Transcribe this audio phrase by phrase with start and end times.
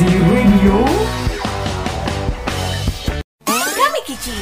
[0.00, 0.80] Z Radio
[3.52, 4.32] Kami Kici.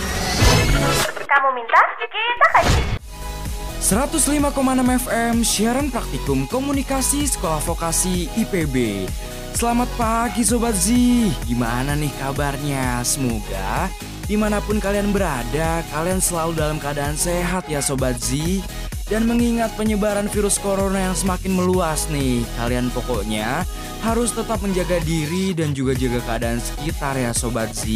[1.27, 2.85] Kamu minta, kita kasih.
[3.83, 4.55] 105,6
[5.03, 9.11] FM siaran praktikum komunikasi sekolah vokasi IPB.
[9.59, 10.95] Selamat pagi Sobat Z,
[11.51, 13.03] gimana nih kabarnya?
[13.03, 13.91] Semoga
[14.31, 18.63] di mana pun kalian berada, kalian selalu dalam keadaan sehat ya Sobat Z.
[19.09, 23.65] Dan mengingat penyebaran virus corona yang semakin meluas nih, kalian pokoknya
[24.05, 27.89] harus tetap menjaga diri dan juga jaga keadaan sekitar ya Sobat Z.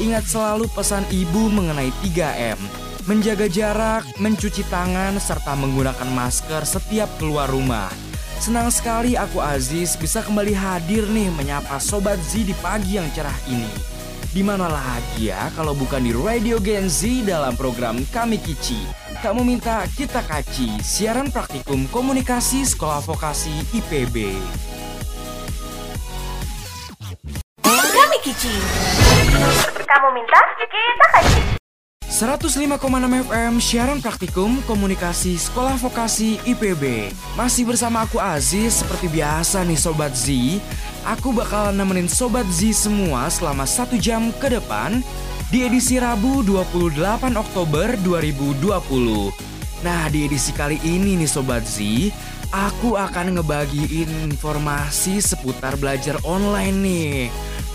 [0.00, 2.56] Ingat selalu pesan ibu mengenai 3M,
[3.04, 7.92] menjaga jarak, mencuci tangan, serta menggunakan masker setiap keluar rumah.
[8.40, 13.36] Senang sekali aku Aziz bisa kembali hadir nih menyapa Sobat Z di pagi yang cerah
[13.52, 13.97] ini.
[14.28, 18.76] Di mana lagi ya kalau bukan di Radio Gen Z dalam program Kami Kici.
[19.24, 24.36] Kamu minta kita kaci, siaran praktikum komunikasi sekolah vokasi IPB.
[27.64, 28.52] Kami Kici.
[29.88, 31.57] Kamu minta, kita kasih.
[32.18, 39.78] 105,6 FM siaran praktikum komunikasi sekolah vokasi IPB Masih bersama aku Aziz seperti biasa nih
[39.78, 40.34] Sobat Z
[41.06, 44.98] Aku bakalan nemenin Sobat Z semua selama satu jam ke depan
[45.54, 48.66] Di edisi Rabu 28 Oktober 2020
[49.86, 52.10] Nah di edisi kali ini nih Sobat Z
[52.50, 57.14] Aku akan ngebagiin informasi seputar belajar online nih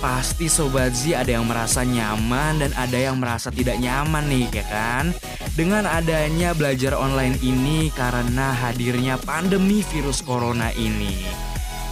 [0.03, 4.65] Pasti Sobat Z ada yang merasa nyaman dan ada yang merasa tidak nyaman nih ya
[4.67, 5.15] kan?
[5.55, 11.23] Dengan adanya belajar online ini karena hadirnya pandemi virus corona ini.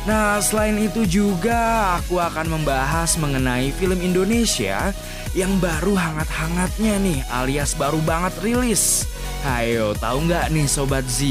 [0.04, 4.92] Nah selain itu juga aku akan membahas mengenai film Indonesia
[5.32, 9.08] yang baru hangat-hangatnya nih alias baru banget rilis.
[9.48, 11.23] Ayo tahu nggak nih Sobat Z?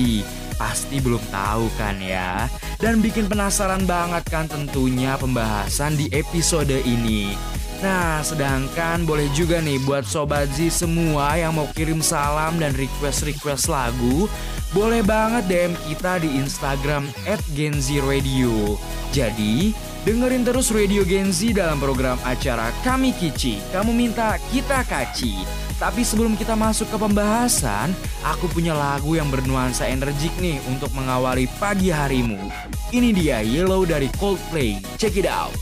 [0.60, 2.44] Pasti belum tahu kan ya.
[2.76, 7.32] Dan bikin penasaran banget kan tentunya pembahasan di episode ini.
[7.80, 13.72] Nah sedangkan boleh juga nih buat Sobat Z semua yang mau kirim salam dan request-request
[13.72, 14.28] lagu
[14.76, 18.76] Boleh banget DM kita di Instagram at Gen Z Radio.
[19.16, 19.72] Jadi
[20.04, 26.04] dengerin terus Radio Gen Z dalam program acara Kami Kici Kamu minta kita kaci tapi
[26.04, 31.88] sebelum kita masuk ke pembahasan, aku punya lagu yang bernuansa energik nih untuk mengawali pagi
[31.88, 32.36] harimu.
[32.92, 34.76] Ini dia Yellow dari Coldplay.
[35.00, 35.56] Check it out.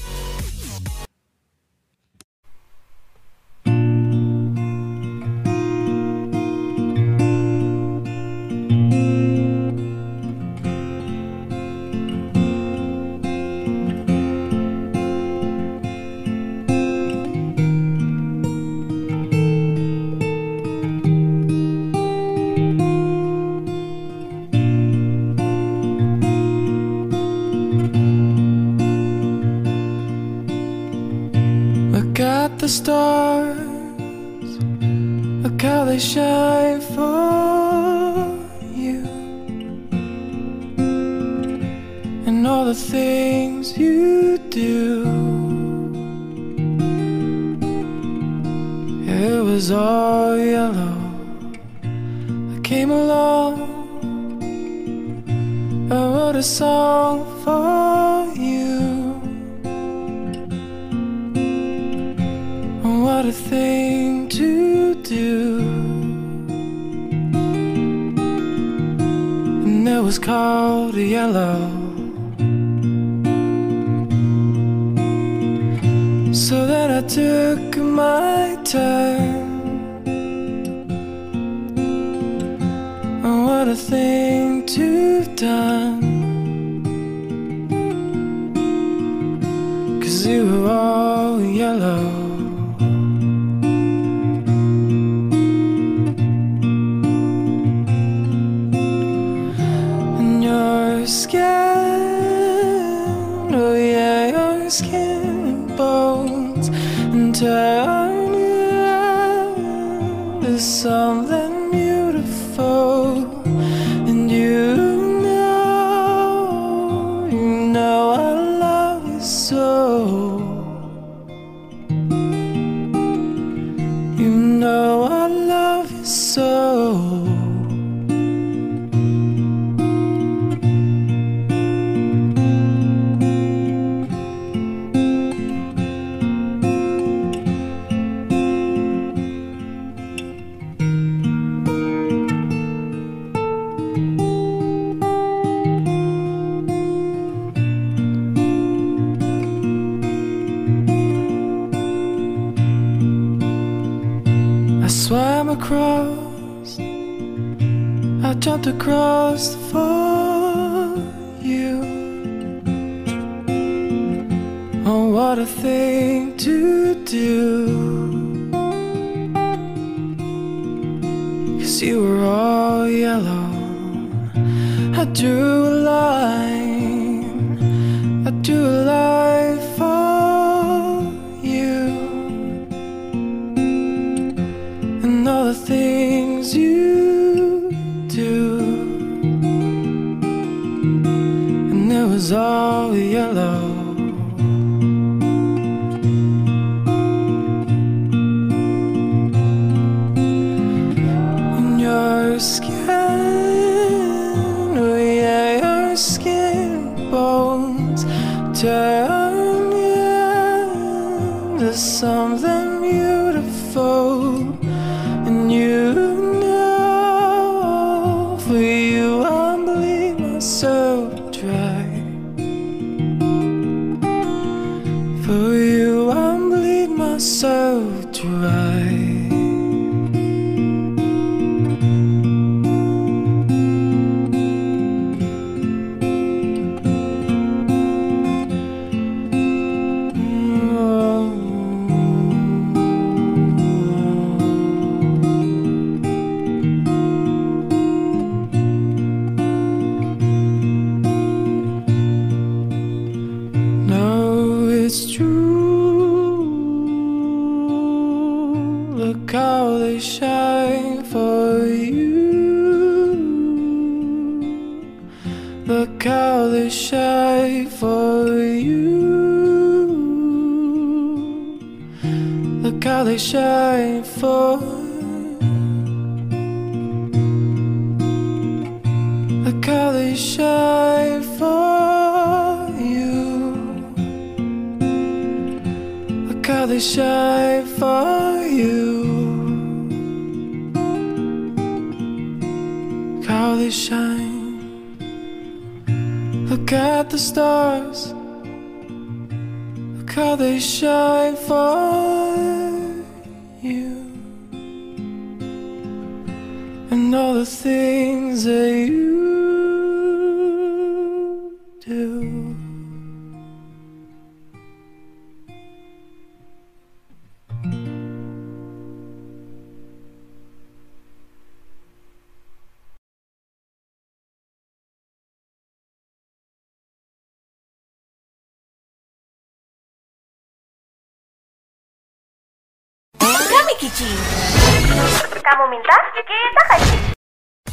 [335.48, 336.97] Kamu minta, kita kasih.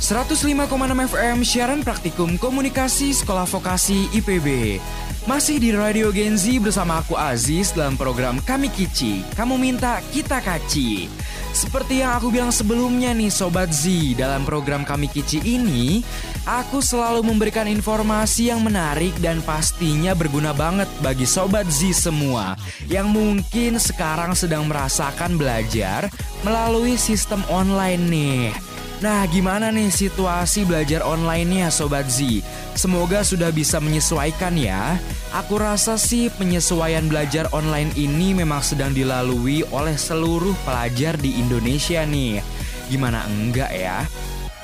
[0.05, 0.69] 105,6
[1.17, 4.77] FM siaran praktikum komunikasi sekolah vokasi IPB.
[5.25, 9.25] Masih di Radio Genzi bersama aku Aziz dalam program Kami Kici.
[9.33, 11.09] Kamu minta, kita kaci.
[11.57, 16.05] Seperti yang aku bilang sebelumnya nih Sobat Z, dalam program Kami Kici ini,
[16.45, 22.53] aku selalu memberikan informasi yang menarik dan pastinya berguna banget bagi Sobat Z semua
[22.85, 26.13] yang mungkin sekarang sedang merasakan belajar
[26.45, 28.74] melalui sistem online nih.
[29.03, 32.39] Nah, gimana nih situasi belajar online-nya Sobat Z?
[32.79, 34.95] Semoga sudah bisa menyesuaikan ya.
[35.35, 42.07] Aku rasa sih penyesuaian belajar online ini memang sedang dilalui oleh seluruh pelajar di Indonesia
[42.07, 42.39] nih.
[42.87, 44.07] Gimana enggak ya?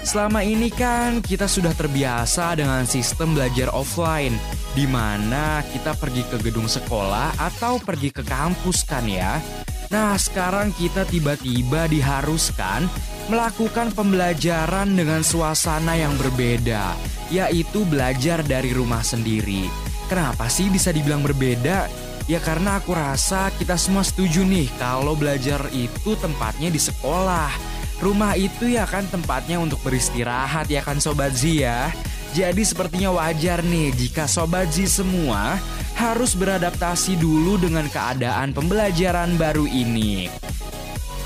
[0.01, 4.33] Selama ini kan kita sudah terbiasa dengan sistem belajar offline
[4.71, 9.43] di mana kita pergi ke gedung sekolah atau pergi ke kampus kan ya.
[9.91, 12.87] Nah, sekarang kita tiba-tiba diharuskan
[13.31, 16.99] melakukan pembelajaran dengan suasana yang berbeda,
[17.31, 19.71] yaitu belajar dari rumah sendiri.
[20.11, 21.87] Kenapa sih bisa dibilang berbeda?
[22.27, 27.55] Ya karena aku rasa kita semua setuju nih kalau belajar itu tempatnya di sekolah.
[28.03, 31.87] Rumah itu ya kan tempatnya untuk beristirahat ya kan Sobat Z ya.
[32.35, 35.55] Jadi sepertinya wajar nih jika Sobat Z semua
[35.95, 40.27] harus beradaptasi dulu dengan keadaan pembelajaran baru ini.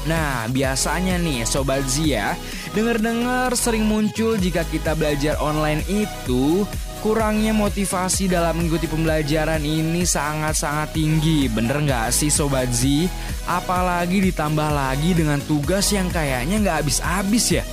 [0.06, 2.38] Nah, biasanya nih Sobat Zia,
[2.78, 6.62] denger-dengar sering muncul jika kita belajar online itu
[7.02, 11.50] kurangnya motivasi dalam mengikuti pembelajaran ini sangat-sangat tinggi.
[11.50, 13.10] Bener nggak sih Sobat Z?
[13.50, 17.64] Apalagi ditambah lagi dengan tugas yang kayaknya nggak habis-habis ya.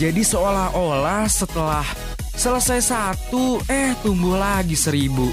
[0.00, 1.84] Jadi seolah-olah setelah
[2.32, 5.28] selesai satu, eh tumbuh lagi seribu.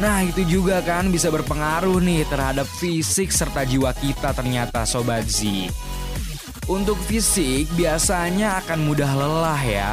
[0.00, 5.70] Nah itu juga kan bisa berpengaruh nih terhadap fisik serta jiwa kita ternyata Sobat Z.
[6.64, 9.92] Untuk fisik biasanya akan mudah lelah ya.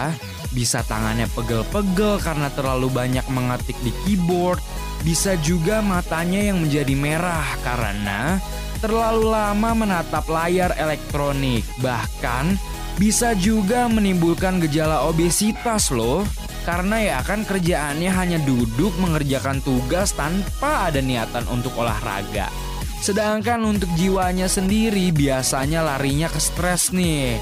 [0.55, 4.63] Bisa tangannya pegel-pegel karena terlalu banyak mengetik di keyboard.
[5.03, 8.39] Bisa juga matanya yang menjadi merah karena
[8.79, 11.67] terlalu lama menatap layar elektronik.
[11.83, 12.55] Bahkan
[12.95, 16.23] bisa juga menimbulkan gejala obesitas loh.
[16.63, 22.70] Karena ya kan kerjaannya hanya duduk mengerjakan tugas tanpa ada niatan untuk olahraga.
[23.01, 27.41] Sedangkan untuk jiwanya sendiri biasanya larinya ke stres nih.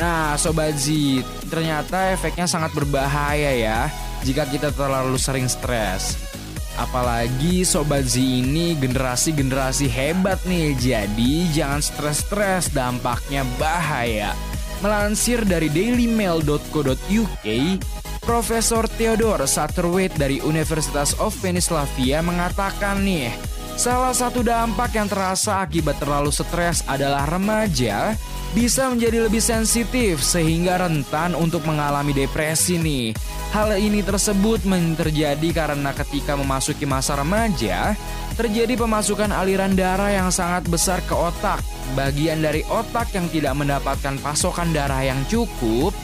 [0.00, 0.90] Nah, Sobat Z,
[1.52, 3.92] ternyata efeknya sangat berbahaya ya
[4.24, 6.16] jika kita terlalu sering stres.
[6.74, 14.34] Apalagi Sobat Z ini generasi-generasi hebat nih, jadi jangan stres-stres dampaknya bahaya.
[14.82, 17.46] Melansir dari dailymail.co.uk,
[18.24, 25.98] Profesor Theodore Satterthwaite dari Universitas of Pennsylvania mengatakan nih, salah satu dampak yang terasa akibat
[25.98, 28.14] terlalu stres adalah remaja
[28.54, 33.10] bisa menjadi lebih sensitif sehingga rentan untuk mengalami depresi nih.
[33.50, 37.94] Hal ini tersebut terjadi karena ketika memasuki masa remaja,
[38.34, 41.62] terjadi pemasukan aliran darah yang sangat besar ke otak.
[41.94, 45.94] Bagian dari otak yang tidak mendapatkan pasokan darah yang cukup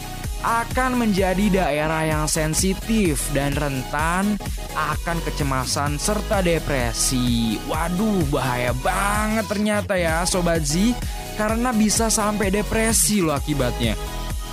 [0.41, 4.41] akan menjadi daerah yang sensitif dan rentan
[4.73, 7.61] akan kecemasan serta depresi.
[7.69, 10.97] Waduh, bahaya banget ternyata ya Sobat Z
[11.37, 13.97] karena bisa sampai depresi loh akibatnya.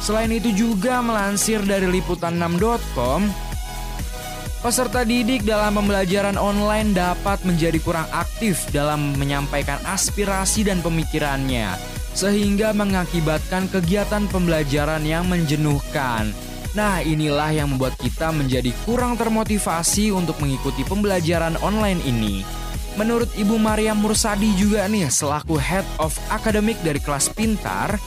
[0.04, 3.26] Selain itu juga melansir dari liputan6.com,
[4.62, 12.74] peserta didik dalam pembelajaran online dapat menjadi kurang aktif dalam menyampaikan aspirasi dan pemikirannya sehingga
[12.74, 16.34] mengakibatkan kegiatan pembelajaran yang menjenuhkan.
[16.74, 22.42] Nah, inilah yang membuat kita menjadi kurang termotivasi untuk mengikuti pembelajaran online ini.
[22.98, 28.02] Menurut Ibu Maria Mursadi juga nih, selaku Head of Academic dari kelas pintar,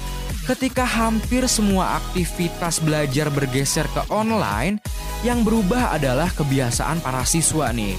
[0.50, 4.82] ketika hampir semua aktivitas belajar bergeser ke online,
[5.22, 7.94] yang berubah adalah kebiasaan para siswa nih.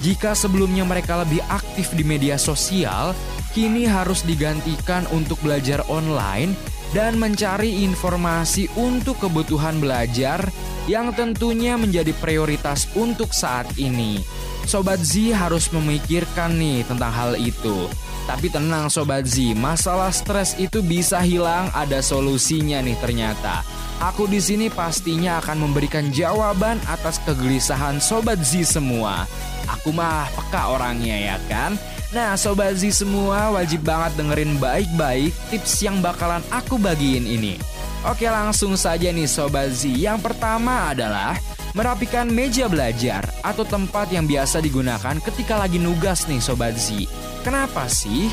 [0.00, 3.12] Jika sebelumnya mereka lebih aktif di media sosial,
[3.52, 6.54] kini harus digantikan untuk belajar online
[6.90, 10.42] dan mencari informasi untuk kebutuhan belajar
[10.90, 14.18] yang tentunya menjadi prioritas untuk saat ini.
[14.66, 17.86] Sobat Z harus memikirkan nih tentang hal itu.
[18.26, 23.66] Tapi tenang Sobat Z, masalah stres itu bisa hilang, ada solusinya nih ternyata.
[24.00, 29.26] Aku di sini pastinya akan memberikan jawaban atas kegelisahan Sobat Z semua.
[29.66, 31.76] Aku mah peka orangnya ya kan?
[32.10, 37.54] Nah Sobat Z semua wajib banget dengerin baik-baik tips yang bakalan aku bagiin ini.
[38.02, 39.94] Oke langsung saja nih Sobat Z.
[39.94, 41.38] Yang pertama adalah
[41.70, 47.06] merapikan meja belajar atau tempat yang biasa digunakan ketika lagi nugas nih Sobat Z.
[47.46, 48.26] Kenapa sih?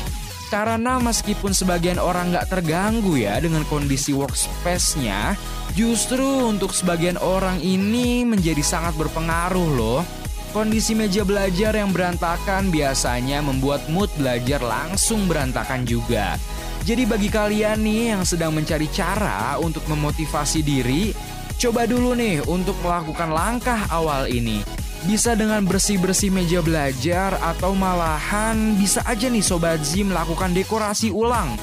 [0.50, 5.38] Karena meskipun sebagian orang nggak terganggu ya dengan kondisi workspace-nya,
[5.78, 10.02] justru untuk sebagian orang ini menjadi sangat berpengaruh loh.
[10.58, 16.34] Kondisi meja belajar yang berantakan biasanya membuat mood belajar langsung berantakan juga.
[16.82, 21.14] Jadi bagi kalian nih yang sedang mencari cara untuk memotivasi diri,
[21.62, 24.66] coba dulu nih untuk melakukan langkah awal ini.
[25.06, 31.54] Bisa dengan bersih-bersih meja belajar atau malahan bisa aja nih Sobat Z melakukan dekorasi ulang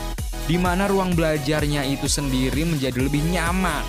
[0.47, 3.83] di mana ruang belajarnya itu sendiri menjadi lebih nyaman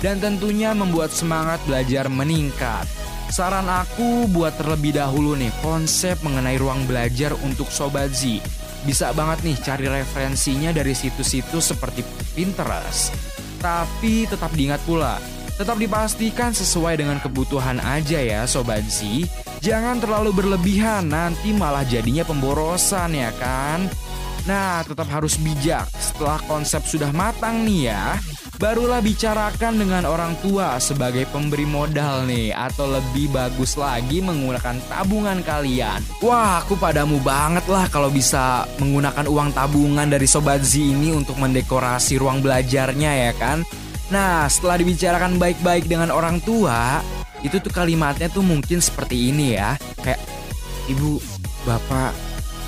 [0.00, 2.88] dan tentunya membuat semangat belajar meningkat.
[3.26, 8.38] Saran aku buat terlebih dahulu nih konsep mengenai ruang belajar untuk Sobat Z.
[8.86, 12.06] Bisa banget nih cari referensinya dari situs-situs seperti
[12.38, 13.10] Pinterest.
[13.58, 15.18] Tapi tetap diingat pula,
[15.58, 19.26] tetap dipastikan sesuai dengan kebutuhan aja ya Sobat Z.
[19.58, 23.90] Jangan terlalu berlebihan, nanti malah jadinya pemborosan ya kan?
[24.46, 25.90] Nah, tetap harus bijak.
[25.98, 28.14] Setelah konsep sudah matang nih ya,
[28.56, 35.44] barulah bicarakan dengan orang tua sebagai pemberi modal nih atau lebih bagus lagi menggunakan tabungan
[35.44, 36.00] kalian.
[36.24, 41.36] Wah, aku padamu banget lah kalau bisa menggunakan uang tabungan dari Sobat Z ini untuk
[41.36, 43.60] mendekorasi ruang belajarnya ya kan.
[44.08, 47.02] Nah, setelah dibicarakan baik-baik dengan orang tua,
[47.44, 49.74] itu tuh kalimatnya tuh mungkin seperti ini ya.
[50.00, 50.22] Kayak,
[50.86, 51.18] Ibu,
[51.66, 52.14] Bapak,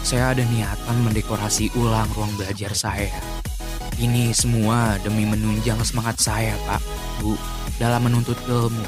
[0.03, 3.15] saya ada niatan mendekorasi ulang ruang belajar saya.
[3.99, 6.79] Ini semua demi menunjang semangat saya, Pak,
[7.19, 7.35] Bu,
[7.83, 8.87] dalam menuntut ilmu.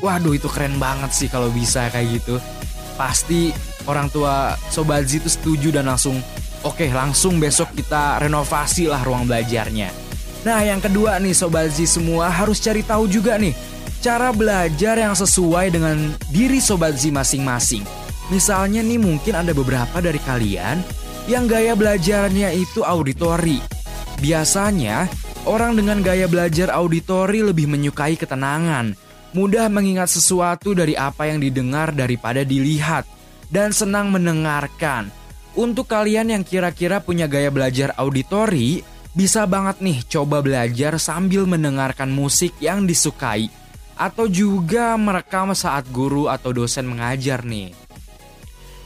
[0.00, 2.40] Waduh, itu keren banget sih kalau bisa kayak gitu.
[2.96, 3.52] Pasti
[3.84, 6.24] orang tua Sobat itu setuju dan langsung,
[6.64, 9.92] oke okay, langsung besok kita renovasi lah ruang belajarnya.
[10.48, 13.52] Nah, yang kedua nih Sobat Z semua harus cari tahu juga nih,
[14.00, 17.84] cara belajar yang sesuai dengan diri Sobat masing-masing.
[18.32, 20.80] Misalnya nih mungkin ada beberapa dari kalian
[21.28, 23.83] yang gaya belajarnya itu auditori
[24.24, 25.04] Biasanya,
[25.44, 28.96] orang dengan gaya belajar auditori lebih menyukai ketenangan,
[29.36, 33.04] mudah mengingat sesuatu dari apa yang didengar daripada dilihat,
[33.52, 35.12] dan senang mendengarkan.
[35.52, 38.80] Untuk kalian yang kira-kira punya gaya belajar auditori,
[39.12, 43.52] bisa banget nih coba belajar sambil mendengarkan musik yang disukai
[43.94, 47.76] atau juga merekam saat guru atau dosen mengajar nih.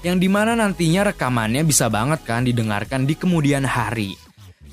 [0.02, 4.27] Yang di mana nantinya rekamannya bisa banget kan didengarkan di kemudian hari.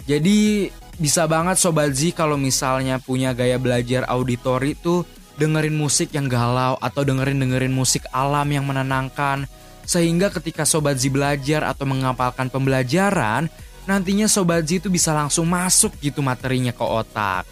[0.06, 0.70] Jadi
[1.02, 5.04] bisa banget Sobat Z kalau misalnya punya gaya belajar auditori tuh
[5.36, 9.50] dengerin musik yang galau atau dengerin-dengerin musik alam yang menenangkan.
[9.86, 13.50] Sehingga ketika Sobat Z belajar atau mengapalkan pembelajaran,
[13.90, 17.44] nantinya Sobat Z itu bisa langsung masuk gitu materinya ke otak.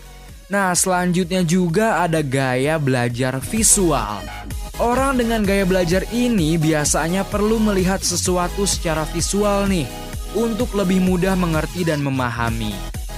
[0.54, 4.22] Nah selanjutnya juga ada gaya belajar visual.
[4.78, 10.03] Orang dengan gaya belajar ini biasanya perlu melihat sesuatu secara visual nih
[10.34, 12.74] untuk lebih mudah mengerti dan memahami.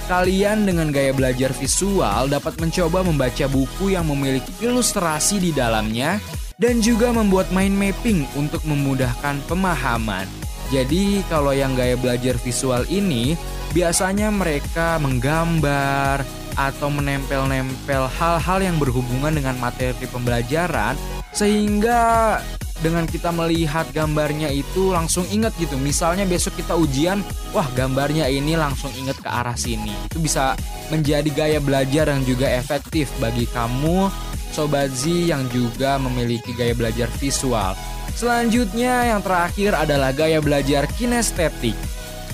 [0.06, 6.22] Kalian dengan gaya belajar visual dapat mencoba membaca buku yang memiliki ilustrasi di dalamnya
[6.62, 10.24] dan juga membuat mind mapping untuk memudahkan pemahaman.
[10.70, 13.34] Jadi kalau yang gaya belajar visual ini
[13.74, 16.22] biasanya mereka menggambar
[16.56, 20.96] atau menempel-nempel hal-hal yang berhubungan dengan materi pembelajaran
[21.36, 22.40] sehingga
[22.84, 25.80] dengan kita melihat gambarnya itu langsung ingat gitu.
[25.80, 27.24] Misalnya besok kita ujian,
[27.56, 29.92] wah gambarnya ini langsung ingat ke arah sini.
[30.12, 30.58] Itu bisa
[30.92, 34.08] menjadi gaya belajar yang juga efektif bagi kamu
[34.56, 37.76] Sobat Z yang juga memiliki gaya belajar visual.
[38.16, 41.76] Selanjutnya yang terakhir adalah gaya belajar kinestetik.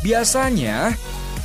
[0.06, 0.94] Biasanya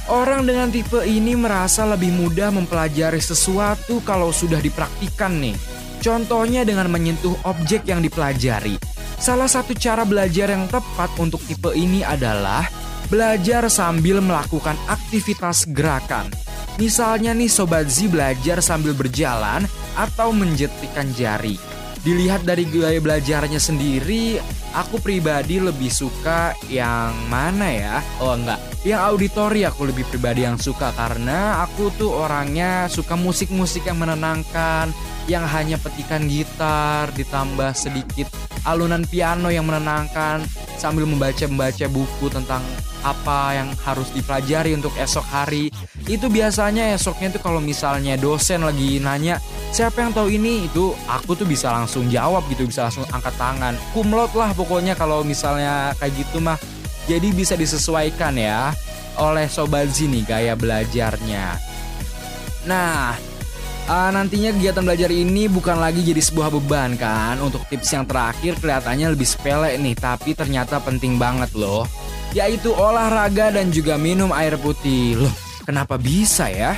[0.05, 5.57] orang dengan tipe ini merasa lebih mudah mempelajari sesuatu kalau sudah dipraktikkan nih.
[6.01, 8.77] Contohnya dengan menyentuh objek yang dipelajari.
[9.17, 12.69] Salah satu cara belajar yang tepat untuk tipe ini adalah
[13.09, 16.29] belajar sambil melakukan aktivitas gerakan.
[16.77, 19.65] Misalnya nih Sobat Z belajar sambil berjalan
[19.97, 21.57] atau menjetikan jari.
[22.05, 24.37] Dilihat dari gaya belajarnya sendiri,
[24.77, 27.97] aku pribadi lebih suka yang mana ya?
[28.21, 33.89] Oh enggak, yang auditori aku lebih pribadi yang suka karena aku tuh orangnya suka musik-musik
[33.89, 34.93] yang menenangkan,
[35.25, 38.29] yang hanya petikan gitar ditambah sedikit
[38.69, 40.45] alunan piano yang menenangkan
[40.77, 42.61] sambil membaca-membaca buku tentang
[43.07, 45.71] apa yang harus dipelajari untuk esok hari.
[46.07, 49.39] Itu biasanya esoknya tuh kalau misalnya dosen lagi nanya,
[49.71, 50.67] siapa yang tahu ini?
[50.67, 53.73] Itu aku tuh bisa langsung jawab gitu, bisa langsung angkat tangan.
[53.95, 56.59] Kumlot lah pokoknya kalau misalnya kayak gitu mah.
[57.07, 58.75] Jadi bisa disesuaikan ya
[59.15, 61.55] oleh Sobat Zini gaya belajarnya.
[62.67, 63.15] Nah,
[63.87, 68.59] uh, nantinya kegiatan belajar ini bukan lagi jadi sebuah beban kan Untuk tips yang terakhir
[68.59, 71.87] kelihatannya lebih sepele nih Tapi ternyata penting banget loh
[72.35, 76.75] Yaitu olahraga dan juga minum air putih Loh kenapa bisa ya?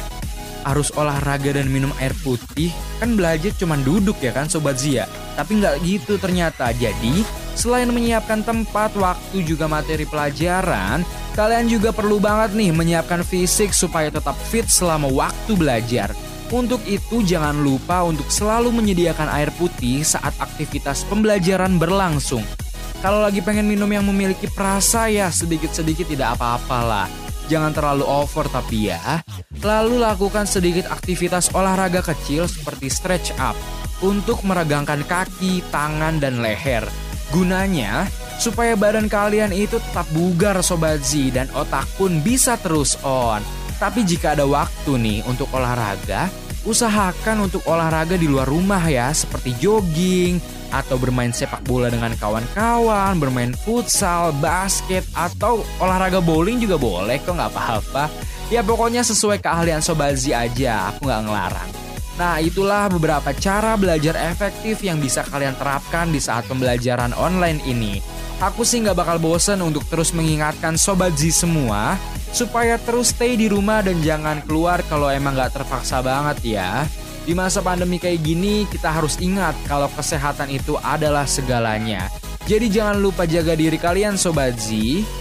[0.67, 5.09] Harus olahraga dan minum air putih Kan belajar cuma duduk ya kan Sobat Zia
[5.39, 7.23] Tapi nggak gitu ternyata Jadi
[7.55, 11.01] selain menyiapkan tempat, waktu juga materi pelajaran
[11.33, 16.12] Kalian juga perlu banget nih menyiapkan fisik supaya tetap fit selama waktu belajar
[16.49, 22.41] untuk itu jangan lupa untuk selalu menyediakan air putih saat aktivitas pembelajaran berlangsung.
[22.99, 27.07] Kalau lagi pengen minum yang memiliki perasa ya sedikit-sedikit tidak apa-apalah.
[27.47, 29.23] Jangan terlalu over tapi ya.
[29.63, 33.55] Lalu lakukan sedikit aktivitas olahraga kecil seperti stretch up
[34.03, 36.83] untuk meregangkan kaki, tangan, dan leher.
[37.31, 38.03] Gunanya
[38.35, 43.39] supaya badan kalian itu tetap bugar Sobat Z dan otak pun bisa terus on.
[43.79, 46.27] Tapi jika ada waktu nih untuk olahraga,
[46.67, 53.17] usahakan untuk olahraga di luar rumah ya, seperti jogging, atau bermain sepak bola dengan kawan-kawan,
[53.17, 58.10] bermain futsal, basket, atau olahraga bowling juga boleh kok nggak apa-apa.
[58.49, 61.69] Ya pokoknya sesuai keahlian Sobazi aja, aku nggak ngelarang.
[62.19, 68.03] Nah itulah beberapa cara belajar efektif yang bisa kalian terapkan di saat pembelajaran online ini.
[68.43, 71.95] Aku sih nggak bakal bosen untuk terus mengingatkan Sobat Z semua
[72.29, 76.86] supaya terus stay di rumah dan jangan keluar kalau emang gak terpaksa banget ya.
[77.29, 82.09] Di masa pandemi kayak gini, kita harus ingat kalau kesehatan itu adalah segalanya.
[82.49, 84.73] Jadi jangan lupa jaga diri kalian Sobat Z.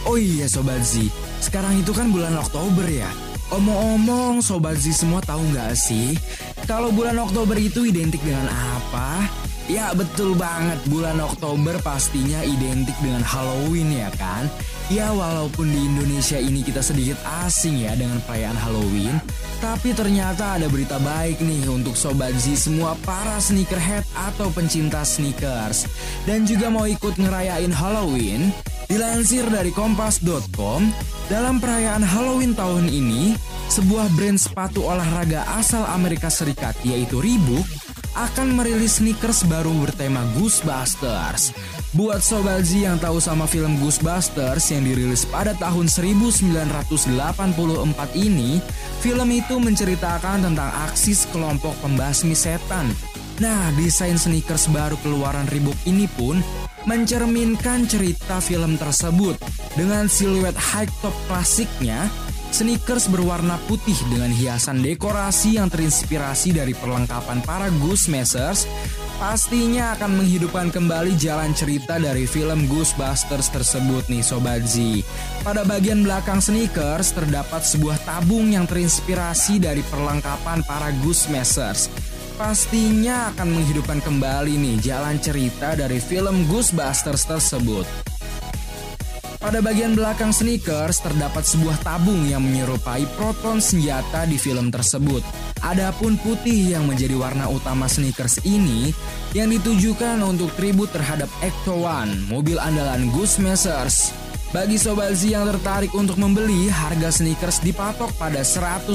[0.09, 1.05] Oh iya Sobat Z,
[1.45, 3.13] sekarang itu kan bulan Oktober ya.
[3.53, 6.17] Omong-omong Sobat Z semua tahu nggak sih?
[6.65, 9.29] Kalau bulan Oktober itu identik dengan apa?
[9.69, 14.49] Ya betul banget, bulan Oktober pastinya identik dengan Halloween ya kan?
[14.89, 19.21] Ya walaupun di Indonesia ini kita sedikit asing ya dengan perayaan Halloween,
[19.61, 25.85] tapi ternyata ada berita baik nih untuk Sobat Z semua para sneakerhead atau pencinta sneakers.
[26.25, 28.49] Dan juga mau ikut ngerayain Halloween,
[28.89, 30.89] dilansir dari kompas.com,
[31.29, 33.37] dalam perayaan Halloween tahun ini,
[33.69, 41.53] sebuah brand sepatu olahraga asal Amerika Serikat yaitu Reebok akan merilis sneakers baru bertema Ghostbusters.
[41.97, 46.89] Buat Sobat Z yang tahu sama film Ghostbusters yang dirilis pada tahun 1984
[48.17, 48.61] ini,
[49.05, 52.89] film itu menceritakan tentang aksi sekelompok pembasmi setan.
[53.39, 56.43] Nah, desain sneakers baru keluaran Reebok ini pun
[56.89, 59.37] mencerminkan cerita film tersebut
[59.77, 62.11] dengan siluet high top klasiknya
[62.49, 68.65] Sneakers berwarna putih dengan hiasan dekorasi yang terinspirasi dari perlengkapan para Ghostmasters
[69.21, 75.05] pastinya akan menghidupkan kembali jalan cerita dari film Ghostbusters tersebut nih Sobat Z.
[75.45, 81.93] Pada bagian belakang sneakers terdapat sebuah tabung yang terinspirasi dari perlengkapan para Ghostmasters.
[82.41, 88.08] Pastinya akan menghidupkan kembali nih jalan cerita dari film Ghostbusters tersebut.
[89.39, 95.23] Pada bagian belakang sneakers terdapat sebuah tabung yang menyerupai proton senjata di film tersebut.
[95.63, 98.91] Adapun putih yang menjadi warna utama sneakers ini
[99.39, 104.11] yang ditujukan untuk tribut terhadap Ecto One, mobil andalan Ghostmasters.
[104.51, 108.91] Bagi Sobat Z yang tertarik untuk membeli, harga sneakers dipatok pada 150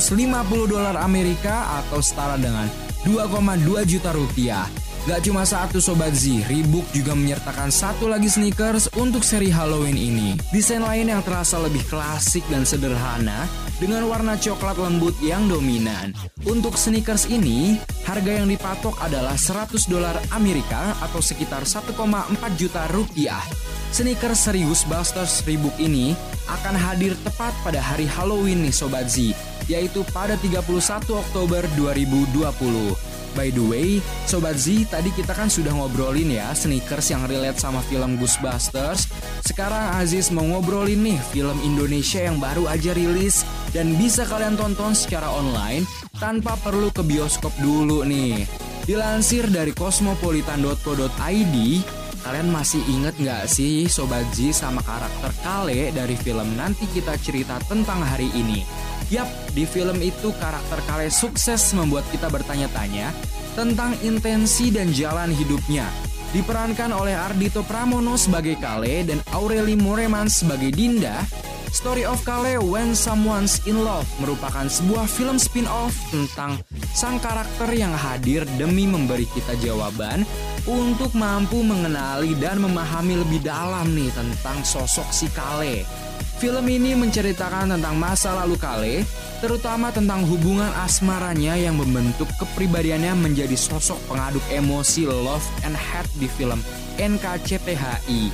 [0.67, 2.67] dolar Amerika atau setara dengan
[3.07, 4.67] 2,2 juta rupiah.
[5.03, 10.39] Gak cuma satu Sobat Z, Reebok juga menyertakan satu lagi sneakers untuk seri Halloween ini.
[10.55, 13.43] Desain lain yang terasa lebih klasik dan sederhana
[13.83, 16.15] dengan warna coklat lembut yang dominan.
[16.47, 21.99] Untuk sneakers ini, harga yang dipatok adalah 100 dolar Amerika atau sekitar 1,4
[22.55, 23.43] juta rupiah.
[23.91, 26.15] Sneakers serius Busters Reebok ini
[26.47, 29.35] akan hadir tepat pada hari Halloween nih Sobat Z,
[29.67, 30.63] yaitu pada 31
[31.11, 33.12] Oktober 2020.
[33.33, 33.89] By the way,
[34.29, 39.09] Sobat Z, tadi kita kan sudah ngobrolin ya sneakers yang relate sama film Ghostbusters.
[39.41, 43.41] Sekarang Aziz mau ngobrolin nih film Indonesia yang baru aja rilis
[43.73, 45.83] dan bisa kalian tonton secara online
[46.21, 48.45] tanpa perlu ke bioskop dulu nih.
[48.83, 51.55] Dilansir dari cosmopolitan.co.id,
[52.23, 57.59] kalian masih inget nggak sih Sobat Z sama karakter Kale dari film Nanti Kita Cerita
[57.63, 58.92] Tentang Hari Ini?
[59.13, 63.13] Yap, di film itu karakter Kale sukses membuat kita bertanya-tanya
[63.53, 65.85] tentang intensi dan jalan hidupnya.
[66.33, 71.21] Diperankan oleh Ardito Pramono sebagai Kale dan Aureli Moreman sebagai Dinda,
[71.69, 76.57] Story of Kale When Someone's in Love merupakan sebuah film spin-off tentang
[76.97, 80.25] sang karakter yang hadir demi memberi kita jawaban
[80.65, 85.85] untuk mampu mengenali dan memahami lebih dalam nih tentang sosok si Kale.
[86.43, 89.07] Film ini menceritakan tentang masa lalu Kale,
[89.39, 96.27] terutama tentang hubungan asmaranya yang membentuk kepribadiannya menjadi sosok pengaduk emosi love and hate di
[96.27, 96.59] film
[96.99, 98.27] NKCTHI.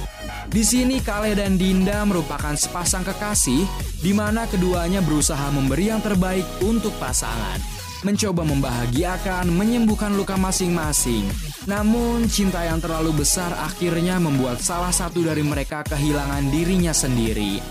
[0.50, 3.70] Di sini Kale dan Dinda merupakan sepasang kekasih
[4.02, 7.62] di mana keduanya berusaha memberi yang terbaik untuk pasangan.
[8.02, 11.30] Mencoba membahagiakan, menyembuhkan luka masing-masing.
[11.70, 17.62] Namun, cinta yang terlalu besar akhirnya membuat salah satu dari mereka kehilangan dirinya sendiri.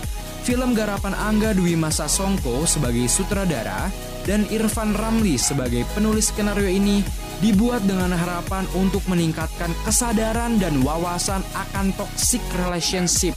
[0.47, 3.91] Film garapan Angga Dwi Masa Songko sebagai sutradara
[4.23, 7.03] dan Irfan Ramli sebagai penulis skenario ini
[7.43, 13.35] dibuat dengan harapan untuk meningkatkan kesadaran dan wawasan akan toxic relationship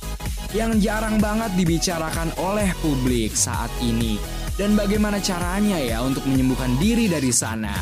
[0.53, 4.21] yang jarang banget dibicarakan oleh publik saat ini.
[4.53, 7.73] Dan bagaimana caranya ya untuk menyembuhkan diri dari sana.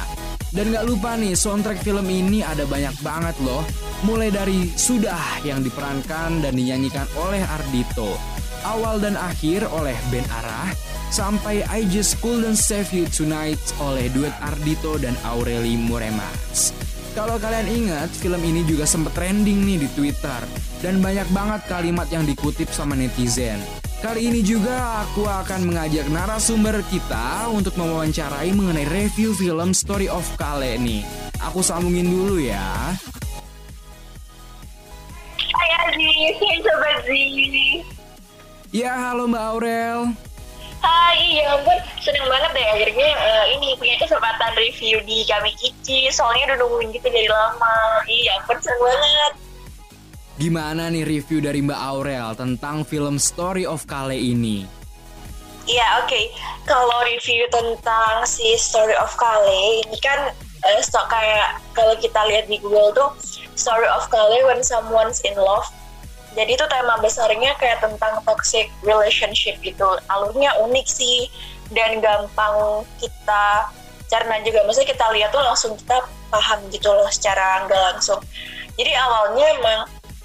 [0.55, 3.67] Dan gak lupa nih, soundtrack film ini ada banyak banget loh.
[4.07, 8.30] Mulai dari Sudah yang diperankan dan dinyanyikan oleh Ardito
[8.65, 10.73] awal dan akhir oleh Ben Arah,
[11.11, 16.73] sampai I Just Couldn't Save You Tonight oleh duet Ardito dan Aureli Moremas.
[17.11, 20.41] Kalau kalian ingat, film ini juga sempat trending nih di Twitter
[20.79, 23.59] dan banyak banget kalimat yang dikutip sama netizen.
[24.01, 30.25] Kali ini juga aku akan mengajak narasumber kita untuk mewawancarai mengenai review film Story of
[30.41, 31.05] Kale nih.
[31.51, 32.97] Aku sambungin dulu ya.
[35.37, 38.00] Hai Aziz, hai Sobat Z.
[38.71, 40.15] Ya, halo Mbak Aurel.
[40.79, 46.07] Hai, ya ampun, seneng banget deh akhirnya uh, ini punya kesempatan review di kami Kici,
[46.15, 48.07] soalnya udah nungguin gitu dari lama.
[48.07, 49.33] Iya ampun, seneng banget.
[50.39, 54.63] Gimana nih review dari Mbak Aurel tentang film Story of Kale ini?
[55.67, 56.07] Iya, oke.
[56.07, 56.31] Okay.
[56.63, 60.31] Kalau review tentang si Story of Kale ini kan
[60.63, 63.11] uh, so, kayak kalau kita lihat di Google tuh
[63.59, 65.67] Story of Kale when someone's in love
[66.39, 69.87] jadi itu tema besarnya kayak tentang toxic relationship gitu.
[70.07, 71.27] Alurnya unik sih
[71.75, 73.67] dan gampang kita
[74.11, 78.19] karena juga maksudnya kita lihat tuh langsung kita paham gitu loh secara nggak langsung.
[78.79, 79.81] Jadi awalnya emang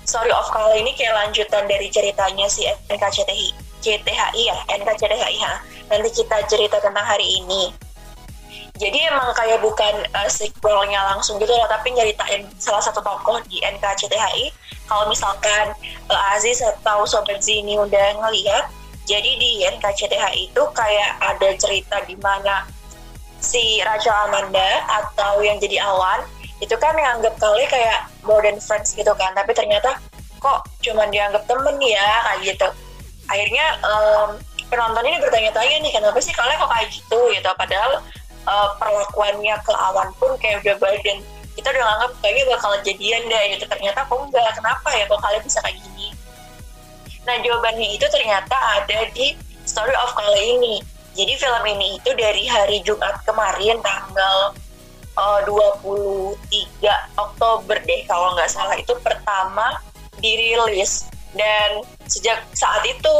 [0.05, 3.49] Story of Kale ini kayak lanjutan dari ceritanya si NKCTHI
[3.81, 5.53] CTHI ya NKCTHI ya
[5.89, 7.73] nanti kita cerita tentang hari ini
[8.75, 13.63] jadi emang kayak bukan uh, sequelnya langsung gitu loh tapi nyeritain salah satu tokoh di
[13.63, 14.51] NKCTHI
[14.91, 15.71] kalau misalkan
[16.11, 18.67] uh, Aziz atau Sobat Zini udah ngeliat
[19.05, 22.67] jadi di NKCTHI itu kayak ada cerita di mana
[23.39, 26.25] si Rachel Amanda atau yang jadi Awan
[26.59, 29.99] itu kan nganggap kali kayak more than friends gitu kan tapi ternyata
[30.45, 32.67] kok cuman dianggap temen ya kayak gitu.
[33.25, 34.37] Akhirnya um,
[34.69, 37.49] penonton ini bertanya-tanya nih kenapa sih kalian kok kayak gitu gitu.
[37.57, 38.05] Padahal
[38.45, 41.19] uh, perlakuannya ke Awan pun kayak udah dan
[41.55, 43.65] kita udah nganggap kayaknya bakal jadian deh gitu.
[43.65, 44.49] Ternyata kok enggak?
[44.59, 46.07] Kenapa ya kok kalian bisa kayak gini?
[47.25, 49.33] Nah jawabannya itu ternyata ada di
[49.65, 50.75] Story of kali ini.
[51.17, 54.53] Jadi film ini itu dari hari Jumat kemarin tanggal
[55.17, 56.37] uh, 23
[57.17, 58.77] Oktober deh kalau nggak salah.
[58.77, 59.81] Itu pertama
[60.21, 61.09] dirilis.
[61.35, 63.15] Dan sejak saat itu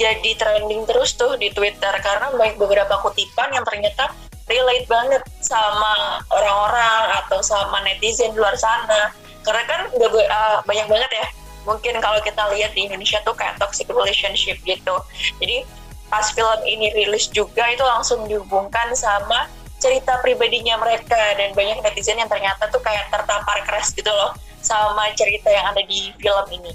[0.00, 1.92] jadi trending terus tuh di Twitter.
[1.98, 4.12] Karena banyak beberapa kutipan yang ternyata
[4.52, 9.08] relate banget sama orang-orang atau sama netizen di luar sana.
[9.42, 11.26] Karena kan udah uh, banyak banget ya
[11.62, 14.94] mungkin kalau kita lihat di Indonesia tuh kayak toxic relationship gitu.
[15.38, 15.66] Jadi
[16.10, 19.46] pas film ini rilis juga itu langsung dihubungkan sama
[19.78, 21.18] cerita pribadinya mereka.
[21.38, 25.82] Dan banyak netizen yang ternyata tuh kayak tertampar keras gitu loh sama cerita yang ada
[25.86, 26.72] di film ini.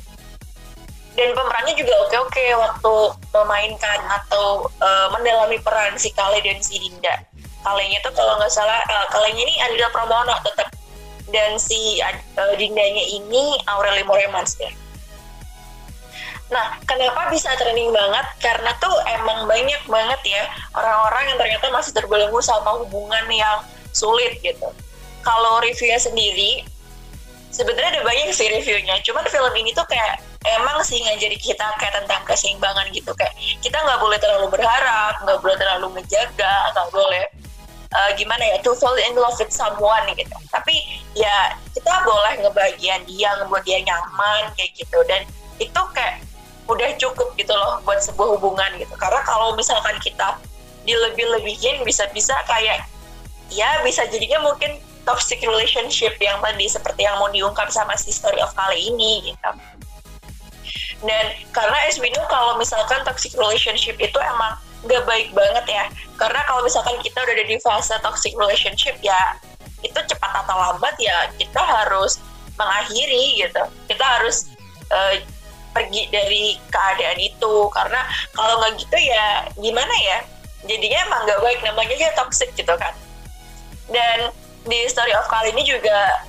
[1.18, 2.96] Dan pemerannya juga oke-oke waktu
[3.34, 7.26] memainkan atau uh, mendalami peran si Kale dan si Dinda
[7.66, 10.68] kalengnya tuh kalau nggak salah uh, kalengnya ini Adila Pramono tetap
[11.32, 14.72] dan si uh, Dindanya ini Aureli ya.
[16.48, 18.24] Nah, kenapa bisa trending banget?
[18.40, 23.60] Karena tuh emang banyak banget ya orang-orang yang ternyata masih terbelenggu sama hubungan yang
[23.92, 24.72] sulit gitu.
[25.28, 26.64] Kalau reviewnya sendiri,
[27.52, 28.96] sebenarnya ada banyak sih reviewnya.
[29.04, 33.12] Cuman film ini tuh kayak emang sih ngajari kita kayak tentang keseimbangan gitu.
[33.12, 37.28] Kayak kita nggak boleh terlalu berharap, nggak boleh terlalu menjaga, nggak boleh
[37.94, 40.38] uh, gimana ya to fall in love with someone gitu.
[40.52, 40.76] Tapi
[41.16, 45.00] ya kita boleh ngebagian dia ngebuat dia nyaman kayak gitu.
[45.08, 45.24] Dan
[45.58, 46.24] itu kayak
[46.68, 48.94] udah cukup gitu loh buat sebuah hubungan gitu.
[49.00, 50.36] Karena kalau misalkan kita
[50.88, 52.88] dilebih-lebihin bisa-bisa kayak
[53.52, 58.40] ya bisa jadinya mungkin toxic relationship yang tadi seperti yang mau diungkap sama si story
[58.44, 59.52] of kali ini gitu.
[61.06, 65.86] Dan karena as we know kalau misalkan toxic relationship itu emang gak baik banget ya.
[66.20, 69.18] Karena kalau misalkan kita udah ada di fase toxic relationship ya
[69.86, 72.22] itu cepat atau lambat ya kita harus
[72.58, 73.64] mengakhiri gitu.
[73.90, 74.50] Kita harus
[74.94, 75.18] uh,
[75.74, 77.56] pergi dari keadaan itu.
[77.74, 78.02] Karena
[78.34, 80.18] kalau nggak gitu ya gimana ya?
[80.66, 82.94] Jadinya emang nggak baik namanya aja toxic gitu kan.
[83.90, 84.34] Dan
[84.68, 86.26] di story of kali ini juga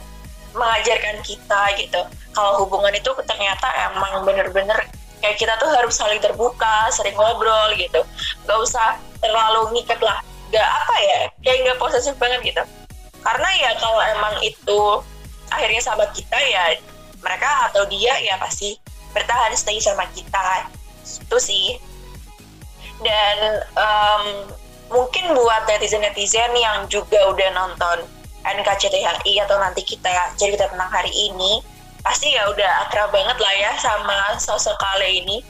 [0.54, 2.00] mengajarkan kita gitu.
[2.32, 4.78] Kalau hubungan itu ternyata emang bener-bener
[5.22, 8.02] kayak kita tuh harus saling terbuka sering ngobrol gitu.
[8.46, 10.22] Gak usah terlalu ngikat lah.
[10.48, 12.62] Gak apa ya kayak gak posesif banget gitu.
[13.22, 14.80] Karena ya kalau emang itu
[15.48, 16.76] akhirnya sama kita ya
[17.18, 18.78] mereka atau dia ya pasti
[19.12, 20.68] bertahan stay sama kita.
[21.02, 21.76] Itu sih.
[22.98, 24.24] Dan um,
[24.90, 28.06] mungkin buat netizen-netizen yang juga udah nonton
[28.42, 31.60] NKCTHI atau nanti kita cerita tentang hari ini
[32.08, 35.44] pasti ya udah akrab banget lah ya sama sosok Kale ini.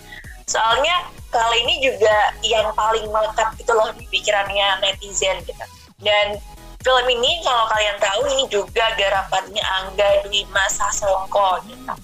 [0.51, 5.65] Soalnya Kale ini juga yang paling melekat gitu loh di pikirannya netizen gitu.
[6.03, 6.43] Dan
[6.83, 11.95] film ini kalau kalian tahu ini juga garapannya Angga Dwi Mas Sasongko gitu.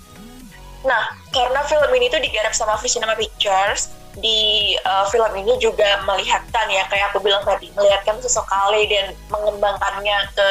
[0.87, 1.03] Nah,
[1.35, 3.91] karena film ini tuh digarap sama Visinema Pictures,
[4.21, 9.19] di uh, film ini juga melihatkan ya kayak aku bilang tadi, melihatkan sosok Kale dan
[9.35, 10.49] mengembangkannya ke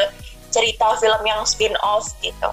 [0.52, 2.52] cerita film yang spin-off gitu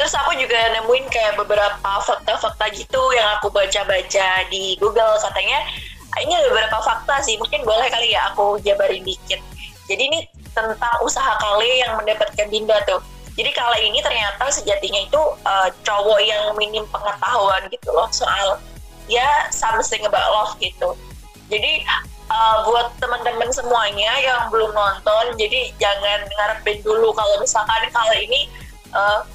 [0.00, 5.20] terus aku juga nemuin kayak beberapa fakta-fakta gitu yang aku baca-baca di Google.
[5.20, 5.60] Katanya
[6.24, 9.44] ini ada beberapa fakta sih mungkin boleh kali ya aku jabarin dikit.
[9.92, 10.24] Jadi ini
[10.56, 13.04] tentang usaha Kale yang mendapatkan Dinda tuh.
[13.36, 18.56] Jadi Kale ini ternyata sejatinya itu uh, cowok yang minim pengetahuan gitu loh soal
[19.04, 20.96] ya something about love gitu.
[21.52, 21.84] Jadi
[22.32, 28.48] uh, buat teman-teman semuanya yang belum nonton jadi jangan ngarepin dulu kalau misalkan kali ini
[28.96, 29.28] uh,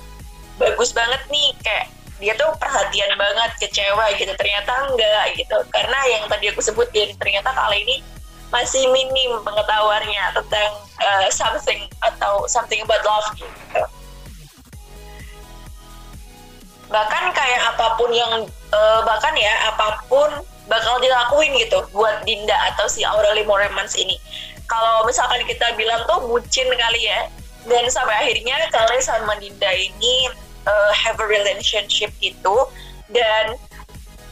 [0.56, 4.32] bagus banget nih kayak dia tuh perhatian banget ke cewek gitu.
[4.40, 5.58] Ternyata enggak gitu.
[5.72, 7.98] Karena yang tadi aku sebutin ternyata kali ini
[8.54, 10.72] masih minim pengetahuannya tentang
[11.04, 13.84] uh, something atau something about love gitu.
[16.88, 20.30] Bahkan kayak apa pun yang uh, bahkan ya apa pun
[20.72, 24.16] bakal dilakuin gitu buat Dinda atau si Aureli Moremans ini.
[24.66, 27.30] Kalau misalkan kita bilang tuh bucin kali ya
[27.66, 30.30] dan sampai akhirnya kalian sama Dinda ini
[30.66, 32.56] uh, have a relationship itu.
[33.10, 33.56] Dan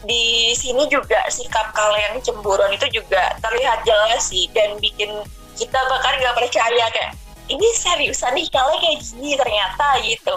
[0.03, 4.49] di sini juga sikap Kale yang cemburuan itu juga terlihat jelas sih.
[4.51, 5.09] Dan bikin
[5.55, 7.13] kita bahkan nggak percaya kayak
[7.47, 10.35] ini seriusan nih Kale kayak gini ternyata gitu.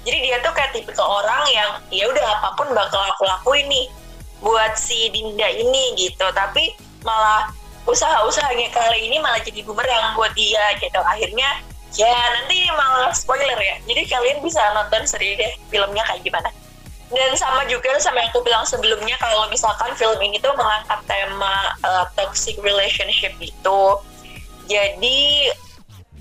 [0.00, 3.86] Jadi dia tuh kayak tipe orang yang ya udah apa pun bakal aku lakuin nih
[4.40, 6.24] buat si Dinda ini gitu.
[6.32, 6.72] Tapi
[7.04, 7.52] malah
[7.84, 11.00] usaha-usahanya kali ini malah jadi bumerang buat dia gitu.
[11.04, 11.60] Akhirnya
[11.96, 13.76] ya nanti malah spoiler ya.
[13.86, 16.50] Jadi kalian bisa nonton sendiri deh filmnya kayak gimana.
[17.10, 21.74] Dan sama juga sama yang aku bilang sebelumnya kalau misalkan film ini tuh mengangkat tema
[21.82, 23.82] uh, toxic relationship itu.
[24.70, 25.50] Jadi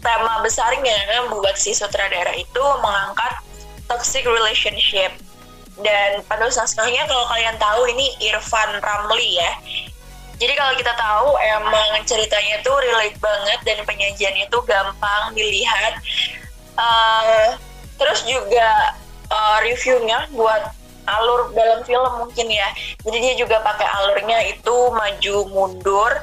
[0.02, 3.38] tema besarnya buat si sutradara itu mengangkat
[3.86, 5.14] toxic relationship.
[5.80, 9.52] Dan penulis naskahnya kalau kalian tahu ini Irfan Ramli ya
[10.40, 16.00] jadi kalau kita tahu emang ceritanya tuh relate banget dan penyajiannya tuh gampang dilihat.
[16.80, 17.60] Uh,
[18.00, 18.96] terus juga
[19.28, 20.72] uh, reviewnya buat
[21.12, 22.72] alur dalam film mungkin ya.
[23.04, 26.16] Jadi dia juga pakai alurnya itu maju mundur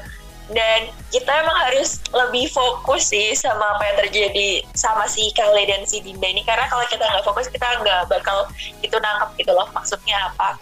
[0.49, 5.85] dan kita emang harus lebih fokus sih sama apa yang terjadi sama si Kale dan
[5.85, 6.41] si Dinda ini.
[6.41, 8.49] Karena kalau kita nggak fokus kita nggak bakal
[8.81, 10.57] itu nangkep gitu loh maksudnya apa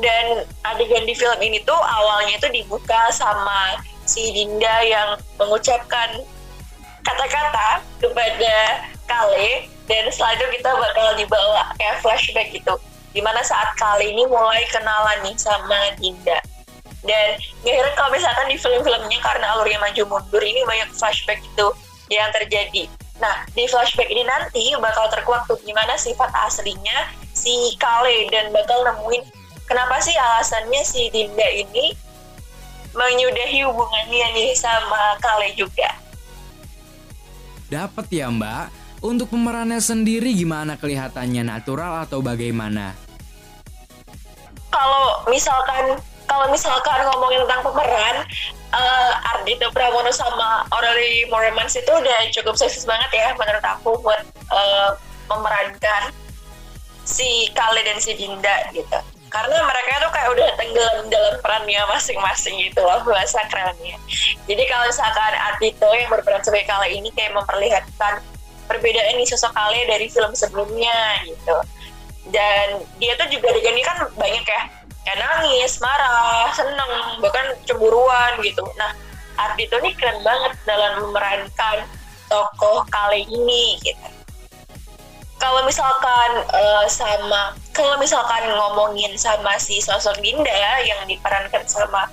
[0.00, 6.20] dan adegan di film ini tuh awalnya itu dibuka sama si Dinda yang mengucapkan
[7.02, 8.56] kata-kata kepada
[9.06, 9.70] Kale.
[9.86, 12.74] Dan setelah itu kita bakal dibawa kayak flashback gitu.
[13.14, 16.42] Di mana saat Kale ini mulai kenalan nih sama Dinda.
[17.06, 21.66] Dan gak kalau misalkan di film-filmnya karena alurnya maju mundur ini banyak flashback itu
[22.10, 22.90] yang terjadi.
[23.22, 28.82] Nah di flashback ini nanti bakal terkuak tuh gimana sifat aslinya si Kale dan bakal
[28.82, 29.22] nemuin
[29.66, 31.92] kenapa sih alasannya si Dinda ini
[32.96, 35.92] menyudahi hubungannya nih sama Kale juga?
[37.68, 41.42] Dapat ya mbak, untuk pemerannya sendiri gimana kelihatannya?
[41.44, 42.94] Natural atau bagaimana?
[44.72, 48.16] Kalau misalkan kalau misalkan ngomongin tentang pemeran
[48.74, 54.26] uh, Ardito Pramono sama Aureli Moremans itu udah cukup sukses banget ya menurut aku buat
[54.50, 54.98] uh,
[55.30, 56.10] memerankan
[57.06, 58.98] si Kale dan si Dinda gitu
[59.36, 64.00] karena mereka tuh kayak udah tenggelam dalam perannya masing-masing gitu loh bahasa kerennya
[64.48, 68.24] jadi kalau misalkan Ardito yang berperan sebagai Kale ini kayak memperlihatkan
[68.64, 71.56] perbedaan nih sosok Kale dari film sebelumnya gitu
[72.32, 74.62] dan dia tuh juga diganti kan banyak ya
[75.06, 78.66] kayak nangis, marah, seneng, bahkan cemburuan gitu.
[78.74, 78.90] Nah,
[79.38, 81.86] Ardito ini keren banget dalam memerankan
[82.26, 84.15] tokoh kali ini gitu.
[85.36, 92.08] Kalau misalkan uh, sama, kalau misalkan ngomongin sama si sosok Dinda yang diperankan sama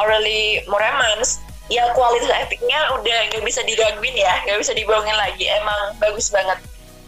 [0.00, 5.52] Aurelie Moremans, ya kualitas aktingnya udah nggak bisa diraguin ya, nggak bisa dibohongin lagi.
[5.52, 6.58] Emang bagus banget.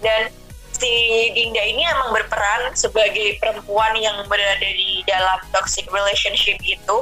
[0.04, 0.28] Dan
[0.76, 0.92] si
[1.32, 6.96] Dinda ini emang berperan sebagai perempuan yang berada di dalam toxic relationship itu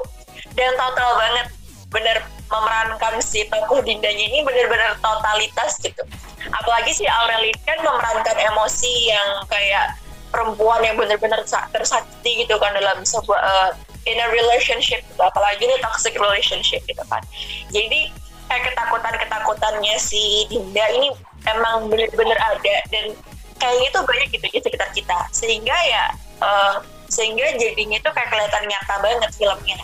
[0.54, 1.46] dan total banget
[1.88, 2.16] bener
[2.52, 6.04] memerankan si tokoh Dindanya ini bener-bener totalitas gitu.
[6.52, 9.96] Apalagi si Aurelie kan memerankan emosi yang kayak
[10.28, 13.70] perempuan yang bener-bener tersakiti gitu kan dalam sebuah uh,
[14.04, 15.22] in a relationship gitu.
[15.22, 17.24] apalagi ini toxic relationship gitu kan.
[17.72, 18.12] Jadi
[18.48, 21.08] kayak ketakutan-ketakutannya si Dinda ini
[21.48, 23.16] emang bener-bener ada dan
[23.56, 25.18] kayaknya tuh banyak gitu di sekitar kita.
[25.32, 26.04] Sehingga ya
[26.44, 26.76] uh,
[27.12, 29.80] sehingga jadinya itu kayak kelihatan nyata banget filmnya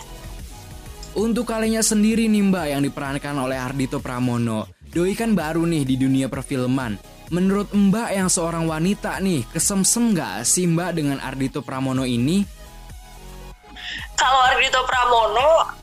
[1.17, 4.69] untuk kalinya sendiri nih mbak yang diperankan oleh Ardito Pramono.
[4.89, 6.97] Doi kan baru nih di dunia perfilman.
[7.29, 12.41] Menurut mbak yang seorang wanita nih Kesemsem gak sih mbak dengan Ardito Pramono ini?
[14.17, 15.77] Kalau Ardito Pramono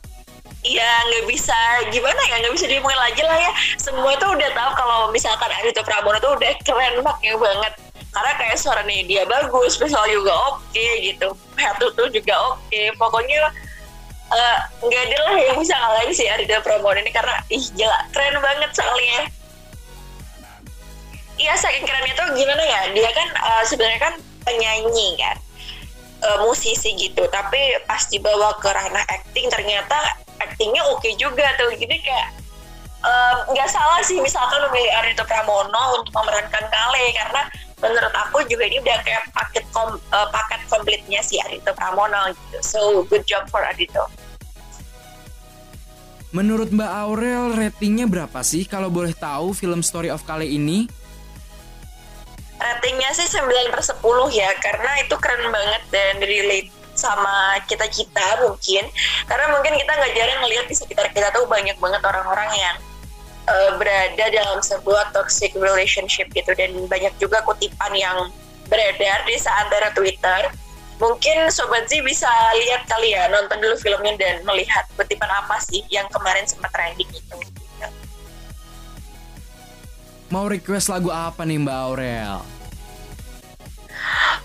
[0.67, 1.55] ya nggak bisa
[1.95, 3.51] gimana ya nggak bisa dimulai lagi lah ya.
[3.79, 7.73] Semua itu udah tahu kalau misalkan Ardito Pramono tuh udah keren banget.
[8.11, 11.31] Karena kayak suaranya dia bagus visual juga oke okay, gitu.
[11.55, 12.59] Head tuh juga oke.
[12.67, 12.91] Okay.
[12.99, 13.39] pokoknya
[14.83, 18.35] nggak uh, ada lah yang bisa ngalahin si Arida Pramono ini karena ih gila keren
[18.43, 19.31] banget soalnya.
[21.37, 24.13] Iya saking kerennya tuh gimana ya dia kan uh, sebenarnya kan
[24.43, 25.37] penyanyi kan
[26.27, 29.95] uh, musisi gitu tapi pas dibawa ke ranah acting ternyata
[30.43, 31.71] actingnya oke okay juga tuh.
[31.71, 32.29] Jadi kayak
[33.47, 37.41] nggak um, salah sih misalkan memilih Ardito Pramono untuk memerankan Kale karena
[37.77, 42.57] menurut aku juga ini udah kayak paket kom, uh, paket komplitnya si Ardito Pramono gitu.
[42.65, 44.09] So good job for Ardito.
[46.35, 50.89] Menurut Mbak Aurel, ratingnya berapa sih kalau boleh tahu film Story of Kale ini?
[52.57, 54.01] Ratingnya sih 9 per 10
[54.33, 58.83] ya, karena itu keren banget dan relate sama kita-kita mungkin.
[59.29, 62.75] Karena mungkin kita nggak jarang ngeliat di sekitar kita tuh banyak banget orang-orang yang
[63.47, 68.29] uh, berada dalam sebuah toxic relationship gitu dan banyak juga kutipan yang
[68.67, 70.51] beredar di seantero Twitter
[70.97, 72.25] Mungkin Sobat Z bisa
[72.57, 77.05] lihat kali ya, nonton dulu filmnya dan melihat kutipan apa sih yang kemarin sempat trending
[77.13, 77.37] itu.
[80.33, 82.56] Mau request lagu apa nih Mbak Aurel?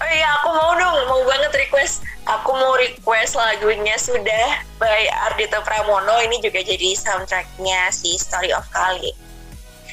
[0.02, 2.02] Oh iya, aku mau dong, mau banget request.
[2.26, 6.18] Aku mau request lagunya sudah by Ardito Pramono.
[6.22, 9.14] Ini juga jadi soundtracknya si Story of Kali.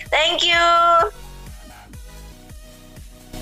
[0.09, 0.65] Thank you.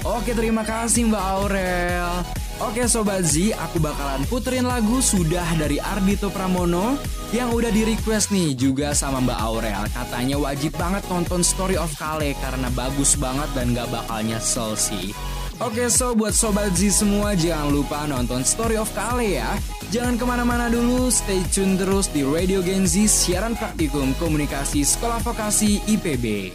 [0.08, 2.24] Oke terima kasih Mbak Aurel
[2.64, 6.96] Oke Sobat Z, aku bakalan puterin lagu Sudah dari Ardito Pramono
[7.36, 11.92] Yang udah di request nih juga sama Mbak Aurel Katanya wajib banget nonton Story of
[12.00, 15.12] Kale Karena bagus banget dan gak bakal nyesel sih
[15.58, 19.58] Oke so buat Sobat Z semua jangan lupa nonton Story of Kale ya.
[19.90, 25.18] Jangan ke mana-mana dulu, stay tune terus di Radio Gen Z Siaran Praktikum Komunikasi Sekolah
[25.26, 26.54] Vokasi IPB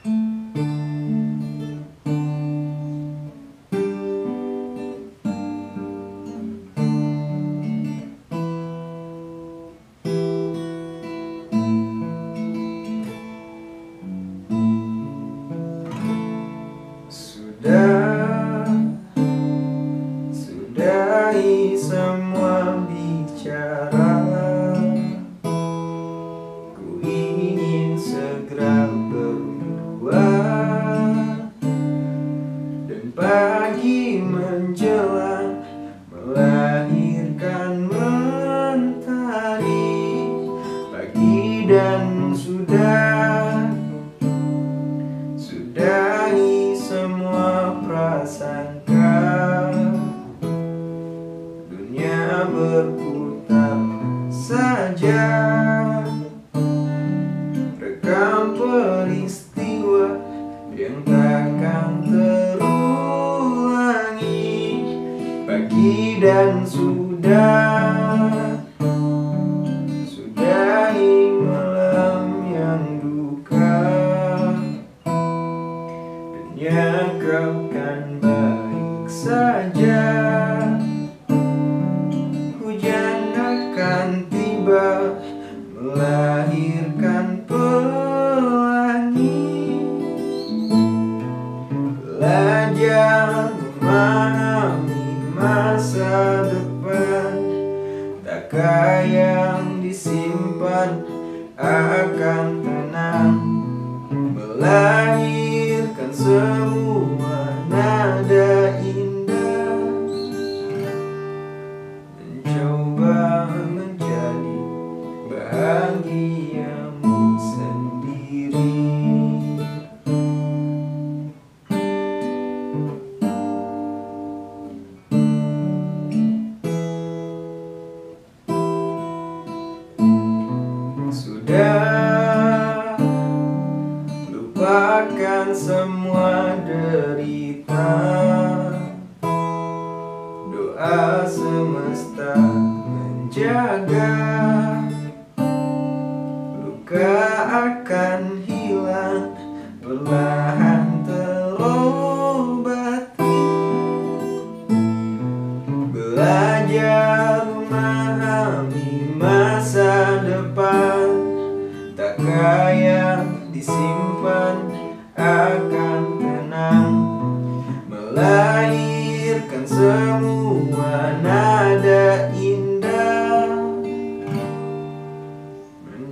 [0.00, 0.79] Sudah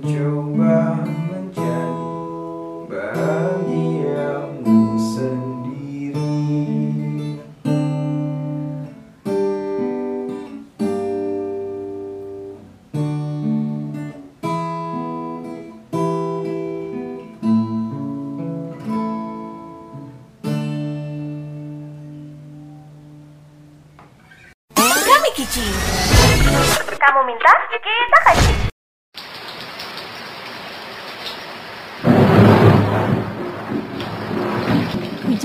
[0.09, 1.28] Mencoba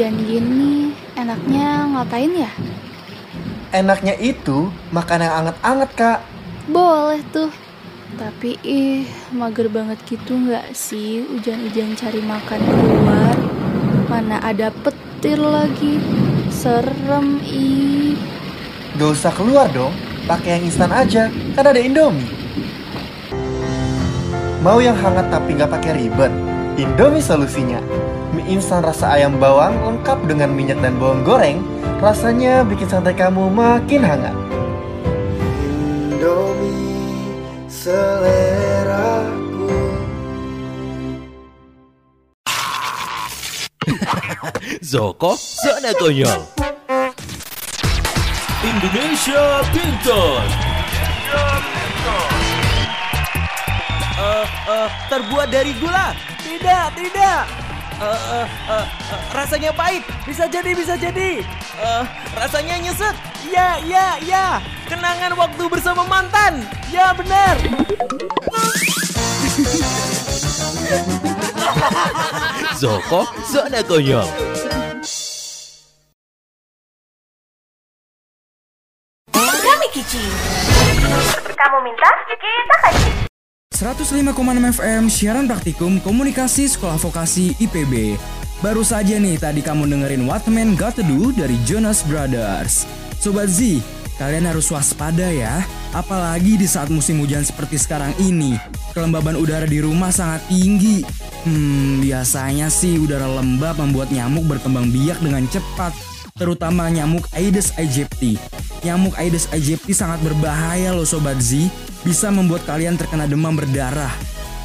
[0.04, 2.52] Hujan gini, enaknya ngapain ya?
[3.72, 6.18] Enaknya itu makan yang anget-anget kak
[6.68, 7.48] Boleh tuh.
[8.20, 13.32] Tapi ih, mager banget gitu nggak sih hujan-hujan cari makan keluar?
[14.04, 15.96] Mana ada petir lagi.
[16.52, 18.20] Serem ih.
[19.00, 19.96] Gak usah keluar dong,
[20.28, 22.28] pakai yang instan aja, kan ada Indomie.
[24.60, 26.32] Mau yang hangat tapi nggak pakai ribet?
[26.76, 28.03] Indomie solusinya.
[28.34, 31.62] Mie instan rasa ayam bawang lengkap dengan minyak dan bawang goreng,
[32.02, 34.34] rasanya bikin santai kamu makin hangat.
[36.10, 37.30] Indomie
[37.70, 39.70] seleraku.
[44.90, 46.42] Zoko Zona Konyol
[48.66, 50.42] Indonesia Pintar
[54.24, 56.16] Eh, eh, terbuat dari gula.
[56.40, 57.63] Tidak, tidak.
[57.94, 58.84] Eh, eh, eh,
[59.30, 60.02] rasanya pahit.
[60.26, 61.46] Bisa jadi, bisa jadi.
[61.78, 63.14] Eh, rasanya nyesek.
[63.46, 64.58] Ya, ya, ya.
[64.90, 66.66] Kenangan waktu bersama mantan.
[66.90, 67.54] Ya, benar.
[72.80, 74.26] Zoko Zona Konyol
[79.34, 80.26] Kami Kici.
[81.54, 83.33] Kamu minta, kita kasih.
[83.74, 84.30] 105,6
[84.78, 88.14] FM siaran praktikum komunikasi sekolah vokasi IPB.
[88.62, 92.86] Baru saja nih tadi kamu dengerin What Man Got To Do dari Jonas Brothers.
[93.18, 93.82] Sobat Z,
[94.14, 95.66] kalian harus waspada ya.
[95.90, 98.54] Apalagi di saat musim hujan seperti sekarang ini.
[98.94, 101.02] Kelembaban udara di rumah sangat tinggi.
[101.42, 105.90] Hmm, biasanya sih udara lembab membuat nyamuk berkembang biak dengan cepat.
[106.38, 108.38] Terutama nyamuk Aedes aegypti.
[108.86, 111.66] Nyamuk Aedes aegypti sangat berbahaya loh Sobat Z.
[112.04, 114.12] Bisa membuat kalian terkena demam berdarah.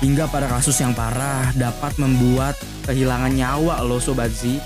[0.04, 4.60] Hingga pada kasus yang parah dapat membuat kehilangan nyawa loh Sobat Z.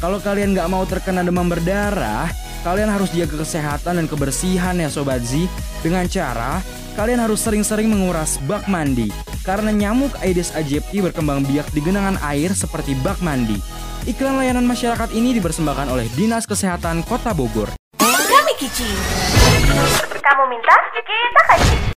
[0.00, 2.28] Kalau kalian nggak mau terkena demam berdarah,
[2.64, 5.44] kalian harus jaga kesehatan dan kebersihan ya Sobat Z.
[5.84, 6.64] Dengan cara,
[6.96, 9.12] kalian harus sering-sering menguras bak mandi.
[9.44, 13.60] Karena nyamuk Aedes aegypti berkembang biak di genangan air seperti bak mandi.
[14.08, 17.76] Iklan layanan masyarakat ini dipersembahkan oleh Dinas Kesehatan Kota Bogor.
[18.00, 18.88] Kami Kici.
[20.16, 21.95] Kamu minta, kita kasih.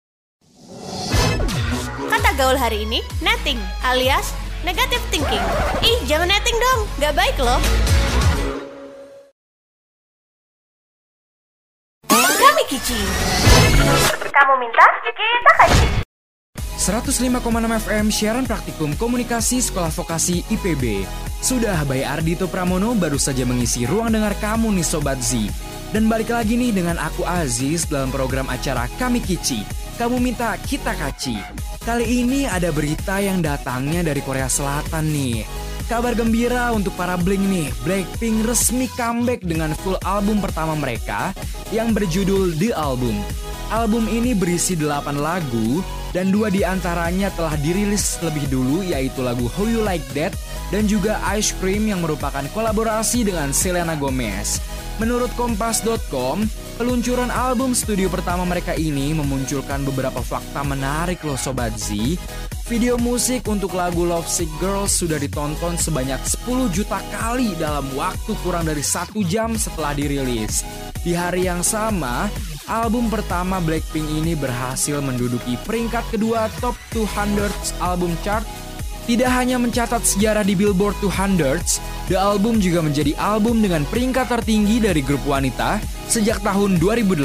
[2.17, 4.33] Kata gaul hari ini, netting alias
[4.65, 5.45] negative thinking.
[5.85, 7.61] Ih, jangan netting dong, nggak baik loh.
[12.09, 12.97] Kami Kici.
[14.33, 15.89] Kamu minta, kita kasih.
[16.89, 21.05] 105,6 FM siaran praktikum komunikasi sekolah vokasi IPB.
[21.45, 25.53] Sudah by Ardito Pramono baru saja mengisi ruang dengar kamu nih Sobat Z.
[25.93, 29.85] Dan balik lagi nih dengan aku Aziz dalam program acara Kami Kici.
[29.97, 31.41] Kamu minta kita kaci.
[31.81, 35.41] Kali ini ada berita yang datangnya dari Korea Selatan nih.
[35.89, 41.33] Kabar gembira untuk para Blink nih, Blackpink resmi comeback dengan full album pertama mereka
[41.73, 43.17] yang berjudul The Album.
[43.73, 45.81] Album ini berisi 8 lagu
[46.13, 50.37] dan dua di antaranya telah dirilis lebih dulu yaitu lagu How You Like That
[50.69, 54.61] dan juga Ice Cream yang merupakan kolaborasi dengan Selena Gomez.
[54.97, 56.41] Menurut Kompas.com,
[56.81, 62.17] peluncuran album studio pertama mereka ini memunculkan beberapa fakta menarik loh Sobat Z.
[62.65, 66.17] Video musik untuk lagu Love Sick Girls sudah ditonton sebanyak
[66.49, 70.65] 10 juta kali dalam waktu kurang dari satu jam setelah dirilis.
[71.05, 72.25] Di hari yang sama,
[72.65, 78.43] album pertama Blackpink ini berhasil menduduki peringkat kedua top 200 album chart.
[79.07, 84.83] Tidak hanya mencatat sejarah di Billboard 200, The Album juga menjadi album dengan peringkat tertinggi
[84.83, 85.79] dari grup wanita
[86.11, 87.23] sejak tahun 2008.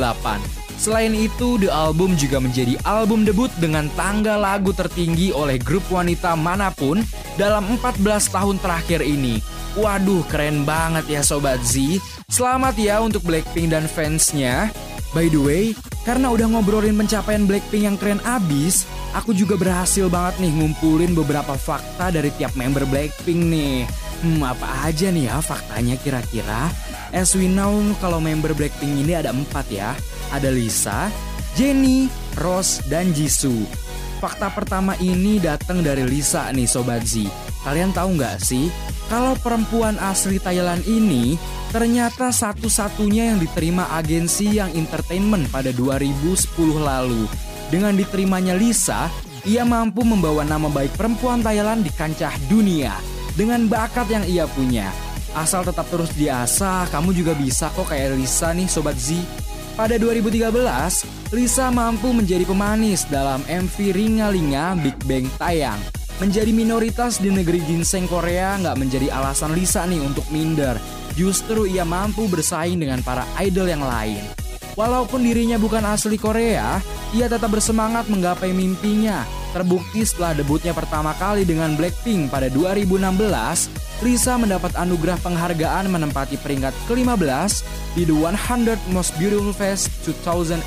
[0.78, 6.38] Selain itu, The Album juga menjadi album debut dengan tangga lagu tertinggi oleh grup wanita
[6.38, 7.02] mana pun
[7.34, 7.98] dalam 14
[8.30, 9.42] tahun terakhir ini.
[9.74, 11.98] Waduh, keren banget ya Sobat Z.
[12.30, 14.70] Selamat ya untuk Blackpink dan fansnya.
[15.10, 15.64] By the way,
[16.02, 21.54] karena udah ngobrolin pencapaian Blackpink yang keren abis, aku juga berhasil banget nih ngumpulin beberapa
[21.54, 23.86] fakta dari tiap member Blackpink nih.
[24.22, 26.70] Hmm, apa aja nih ya faktanya kira-kira?
[27.14, 29.94] As we know, kalau member Blackpink ini ada empat ya.
[30.34, 31.06] Ada Lisa,
[31.54, 33.62] Jennie, Rose, dan Jisoo.
[34.22, 37.26] Fakta pertama ini datang dari Lisa nih Sobat Z.
[37.62, 38.74] Kalian tahu nggak sih,
[39.06, 41.38] kalau perempuan asli Thailand ini
[41.70, 46.42] ternyata satu-satunya yang diterima agensi yang entertainment pada 2010
[46.82, 47.30] lalu.
[47.70, 49.08] Dengan diterimanya Lisa,
[49.46, 52.98] ia mampu membawa nama baik perempuan Thailand di kancah dunia
[53.38, 54.90] dengan bakat yang ia punya.
[55.32, 59.16] Asal tetap terus diasah, kamu juga bisa kok kayak Lisa nih Sobat Z.
[59.72, 60.52] Pada 2013,
[61.32, 65.80] Lisa mampu menjadi pemanis dalam MV Ringa-Linga Big Bang tayang.
[66.20, 70.76] Menjadi minoritas di negeri ginseng Korea nggak menjadi alasan Lisa nih untuk minder.
[71.16, 74.20] Justru ia mampu bersaing dengan para idol yang lain.
[74.72, 76.80] Walaupun dirinya bukan asli Korea,
[77.12, 79.28] ia tetap bersemangat menggapai mimpinya.
[79.52, 83.68] Terbukti setelah debutnya pertama kali dengan Blackpink pada 2016,
[84.00, 87.52] Lisa mendapat anugerah penghargaan menempati peringkat ke-15
[87.92, 90.64] di The 100 Most Beautiful Face 2017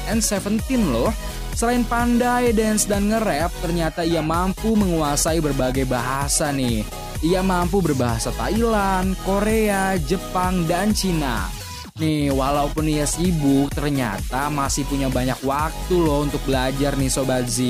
[0.86, 1.10] loh.
[1.56, 6.84] Selain pandai dance dan nge-rap, ternyata ia mampu menguasai berbagai bahasa nih.
[7.24, 11.48] Ia mampu berbahasa Thailand, Korea, Jepang, dan Cina.
[11.96, 17.64] Nih, walaupun ia sibuk, ternyata masih punya banyak waktu loh untuk belajar nih Sobat Z.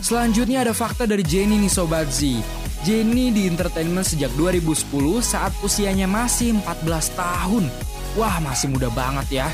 [0.00, 2.40] Selanjutnya ada fakta dari Jenny nih Sobat Z.
[2.80, 4.88] Jenny di entertainment sejak 2010
[5.20, 7.68] saat usianya masih 14 tahun.
[8.16, 9.48] Wah, masih muda banget ya.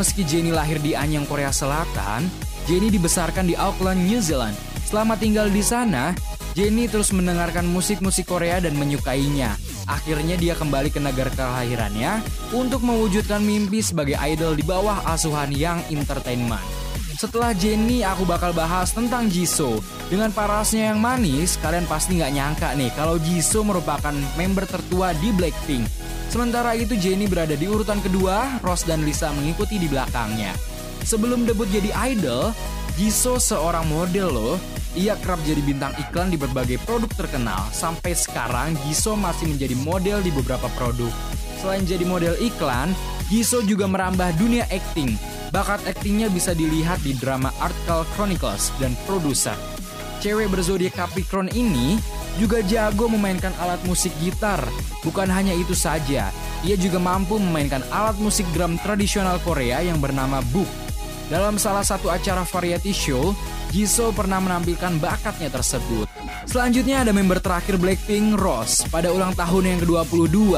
[0.00, 2.26] Meski Jenny lahir di Anyang, Korea Selatan,
[2.64, 4.56] Jenny dibesarkan di Auckland, New Zealand.
[4.88, 6.16] Selama tinggal di sana,
[6.56, 9.52] Jenny terus mendengarkan musik-musik Korea dan menyukainya.
[9.84, 12.24] Akhirnya dia kembali ke negara kelahirannya
[12.56, 16.64] untuk mewujudkan mimpi sebagai idol di bawah asuhan Young Entertainment.
[17.14, 19.84] Setelah Jenny, aku bakal bahas tentang Jisoo.
[20.08, 25.30] Dengan parasnya yang manis, kalian pasti nggak nyangka nih kalau Jisoo merupakan member tertua di
[25.36, 25.84] Blackpink.
[26.32, 30.73] Sementara itu Jenny berada di urutan kedua, Rose dan Lisa mengikuti di belakangnya.
[31.04, 32.56] Sebelum debut jadi idol,
[32.96, 34.56] Jisoo seorang model loh.
[34.94, 37.60] Ia kerap jadi bintang iklan di berbagai produk terkenal.
[37.74, 41.12] Sampai sekarang Jisoo masih menjadi model di beberapa produk.
[41.60, 42.96] Selain jadi model iklan,
[43.28, 45.18] Jisoo juga merambah dunia acting.
[45.52, 49.54] Bakat aktingnya bisa dilihat di drama Art Call Chronicles dan produser.
[50.24, 52.00] Cewek berzodiak Capricorn ini
[52.40, 54.62] juga jago memainkan alat musik gitar.
[55.04, 56.32] Bukan hanya itu saja,
[56.64, 60.83] ia juga mampu memainkan alat musik drum tradisional Korea yang bernama buk.
[61.34, 63.34] Dalam salah satu acara variety show,
[63.74, 66.06] Jisoo pernah menampilkan bakatnya tersebut.
[66.46, 68.86] Selanjutnya ada member terakhir Blackpink, Rose.
[68.86, 70.54] Pada ulang tahun yang ke-22,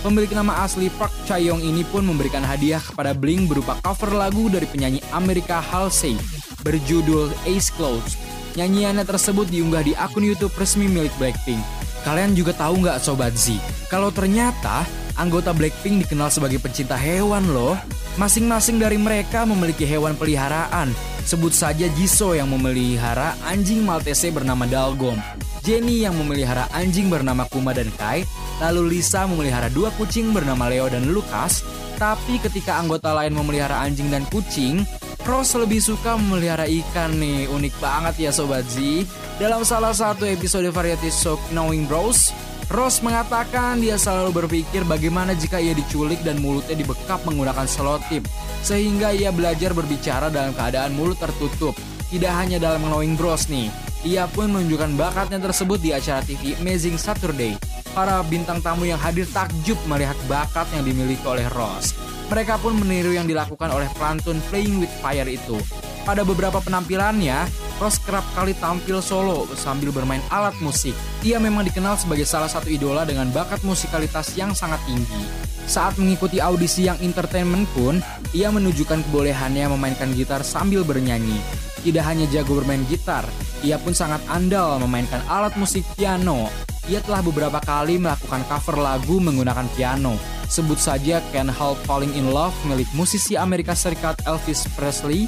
[0.00, 4.64] pemilik nama asli Park Chaeyoung ini pun memberikan hadiah kepada Blink berupa cover lagu dari
[4.64, 6.16] penyanyi Amerika Halsey
[6.64, 8.16] berjudul Ace Close.
[8.56, 11.60] Nyanyiannya tersebut diunggah di akun YouTube resmi milik Blackpink.
[12.00, 13.60] Kalian juga tahu nggak Sobat Z?
[13.92, 14.88] Kalau ternyata
[15.18, 17.74] anggota Blackpink dikenal sebagai pencinta hewan loh.
[18.14, 20.94] Masing-masing dari mereka memiliki hewan peliharaan.
[21.24, 25.16] Sebut saja Jisoo yang memelihara anjing Maltese bernama Dalgom.
[25.64, 28.28] Jenny yang memelihara anjing bernama Kuma dan Kai.
[28.60, 31.64] Lalu Lisa memelihara dua kucing bernama Leo dan Lucas.
[31.96, 34.84] Tapi ketika anggota lain memelihara anjing dan kucing,
[35.24, 37.48] Rose lebih suka memelihara ikan nih.
[37.48, 39.08] Unik banget ya Sobat Z.
[39.40, 42.28] Dalam salah satu episode variety show Knowing Bros,
[42.72, 48.24] Rose mengatakan dia selalu berpikir bagaimana jika ia diculik dan mulutnya dibekap menggunakan selotip,
[48.64, 51.76] sehingga ia belajar berbicara dalam keadaan mulut tertutup.
[52.08, 53.68] Tidak hanya dalam Knowing Bros nih,
[54.06, 57.52] ia pun menunjukkan bakatnya tersebut di acara TV Amazing Saturday.
[57.92, 61.92] Para bintang tamu yang hadir takjub melihat bakat yang dimiliki oleh Rose.
[62.32, 65.60] Mereka pun meniru yang dilakukan oleh pelantun Playing with Fire itu.
[66.04, 67.48] Pada beberapa penampilannya,
[67.82, 70.94] Rose kerap kali tampil solo sambil bermain alat musik.
[71.26, 75.26] Ia memang dikenal sebagai salah satu idola dengan bakat musikalitas yang sangat tinggi.
[75.64, 77.98] Saat mengikuti audisi yang entertainment pun,
[78.36, 81.40] ia menunjukkan kebolehannya memainkan gitar sambil bernyanyi.
[81.84, 83.28] Tidak hanya jago bermain gitar,
[83.60, 86.48] ia pun sangat andal memainkan alat musik piano.
[86.84, 90.20] Ia telah beberapa kali melakukan cover lagu menggunakan piano.
[90.52, 95.24] Sebut saja Can't Help Falling in Love milik musisi Amerika Serikat Elvis Presley.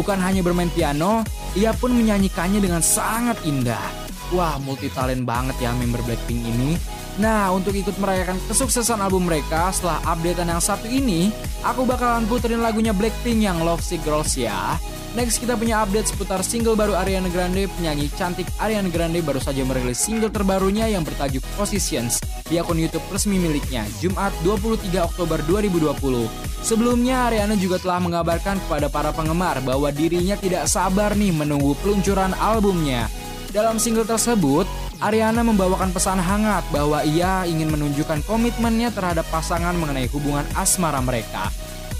[0.00, 1.20] Bukan hanya bermain piano,
[1.52, 3.84] ia pun menyanyikannya dengan sangat indah.
[4.32, 6.72] Wah, multi talent banget ya member Blackpink ini.
[7.20, 11.28] Nah, untuk ikut merayakan kesuksesan album mereka setelah updatean yang satu ini,
[11.60, 14.80] aku bakalan puterin lagunya Blackpink yang Love Sick Girls ya.
[15.12, 17.68] Next kita punya update seputar single baru Ariana Grande.
[17.76, 23.04] Penyanyi cantik Ariana Grande baru saja merilis single terbarunya yang bertajuk Positions di akun YouTube
[23.12, 26.24] resmi miliknya, Jumat 23 Oktober 2020.
[26.64, 32.32] Sebelumnya Ariana juga telah mengabarkan kepada para penggemar bahwa dirinya tidak sabar nih menunggu peluncuran
[32.40, 33.12] albumnya.
[33.52, 34.64] Dalam single tersebut,
[35.00, 41.48] Ariana membawakan pesan hangat bahwa ia ingin menunjukkan komitmennya terhadap pasangan mengenai hubungan asmara mereka.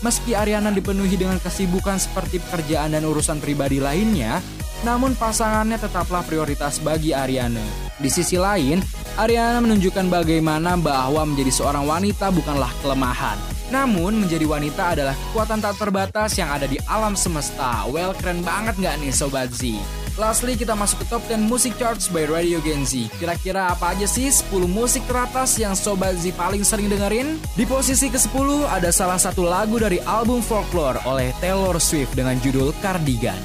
[0.05, 4.44] Meski Ariana dipenuhi dengan kesibukan seperti pekerjaan dan urusan pribadi lainnya,
[4.84, 7.64] namun pasangannya tetaplah prioritas bagi Ariana.
[7.96, 8.84] Di sisi lain,
[9.16, 13.40] Ariana menunjukkan bagaimana bahwa menjadi seorang wanita bukanlah kelemahan.
[13.72, 17.88] Namun, menjadi wanita adalah kekuatan tak terbatas yang ada di alam semesta.
[17.88, 19.72] Well, keren banget nggak nih Sobat Z?
[20.21, 23.09] Lastly, kita masuk ke top 10 Music Charts by Radio Gen Z.
[23.16, 27.41] Kira-kira apa aja sih 10 musik teratas yang Sobat Z paling sering dengerin?
[27.57, 32.77] Di posisi ke-10 ada salah satu lagu dari album Folklore oleh Taylor Swift dengan judul
[32.85, 33.41] Cardigan.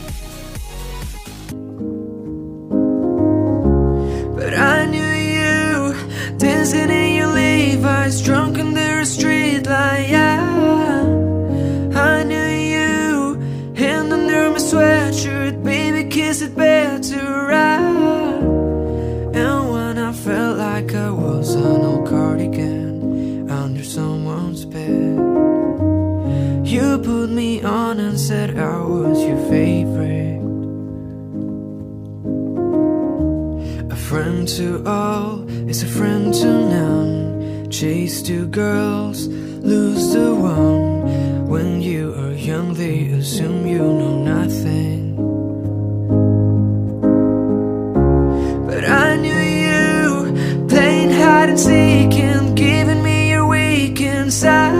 [4.35, 5.95] But I knew you
[6.35, 10.11] dancing in your Levi's, drunk under a street light.
[10.11, 10.43] Yeah,
[11.95, 12.65] I knew you
[16.35, 18.43] is it better ride.
[19.41, 25.15] And when I felt like I was an old cardigan under someone's bed,
[26.67, 30.43] you put me on and said I was your favorite.
[33.89, 37.71] A friend to all is a friend to none.
[37.71, 39.27] Chase two girls,
[39.71, 41.47] lose the one.
[41.47, 45.04] When you are young, they assume you know nothing.
[51.45, 54.73] Hide and seek and giving me your weak inside.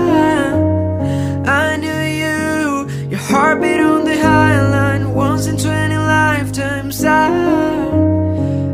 [1.47, 7.03] I knew you, your heartbeat on the high line, once in 20 lifetimes.
[7.03, 7.27] I,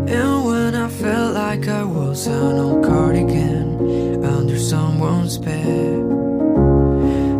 [0.07, 5.97] and when I felt like I was an old cardigan under someone's bed,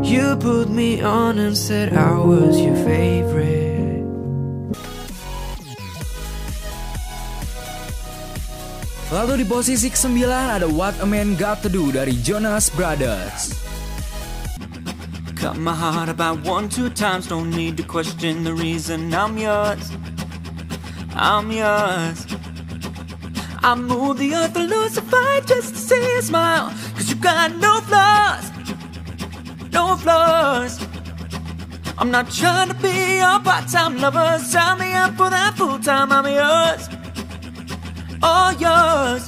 [0.03, 3.60] you put me on and said I was your favorite.
[9.21, 13.53] Lalu di posisi ke-9 ada What a Man Got to Do dari Jonas Brothers.
[15.37, 17.29] Cut my heart about one, two times.
[17.29, 19.93] Don't need to question the reason I'm yours.
[21.13, 22.25] I'm yours.
[23.61, 26.73] I move the earth to Lucifer just to see a smile.
[26.97, 28.49] Cause you got no flaws.
[29.69, 30.81] No flaws.
[32.01, 34.41] I'm not trying to be your part-time lover.
[34.41, 36.09] Sign me up for that full-time.
[36.09, 37.00] I'm yours.
[38.23, 39.27] All yours.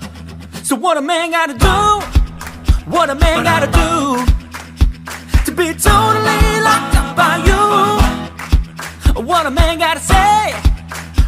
[0.63, 2.89] So what a man gotta do?
[2.89, 4.33] What a man gotta do?
[5.45, 7.63] to be totally locked up by you.
[9.21, 10.53] What a man gotta say,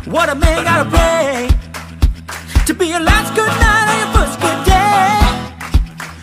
[0.09, 1.49] what a man gotta pray
[2.65, 5.19] to be your last good night or your first good day.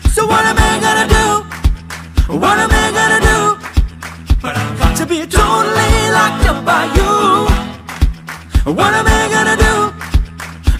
[0.09, 1.27] So what a man gotta do?
[2.39, 3.37] What a man gotta do
[4.97, 7.13] to be totally locked up by you?
[8.73, 9.62] What a man gonna do?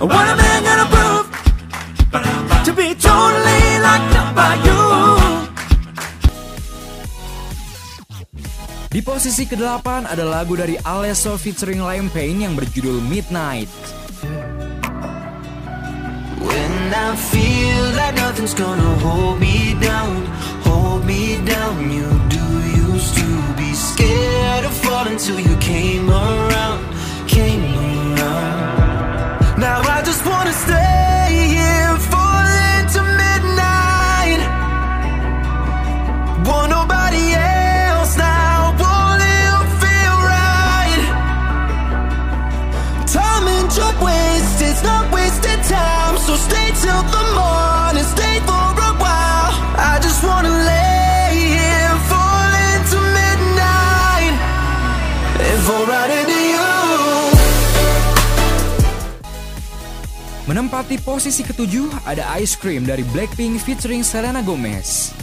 [0.04, 1.28] What a man gonna prove
[2.68, 4.84] to be totally locked up by you?
[8.92, 13.72] Di posisi ke-8 ada lagu dari Alesso featuring Liam Payne yang berjudul Midnight.
[16.44, 20.28] When I feel like nothing's gonna hold me down,
[20.68, 21.80] hold me down.
[21.88, 22.44] You do
[22.92, 26.84] used to be scared of falling till you came around,
[27.24, 28.83] came around.
[30.24, 31.13] Just wanna stay
[60.44, 65.16] Menempati posisi ketujuh ada Ice Cream dari Blackpink featuring Selena Gomez.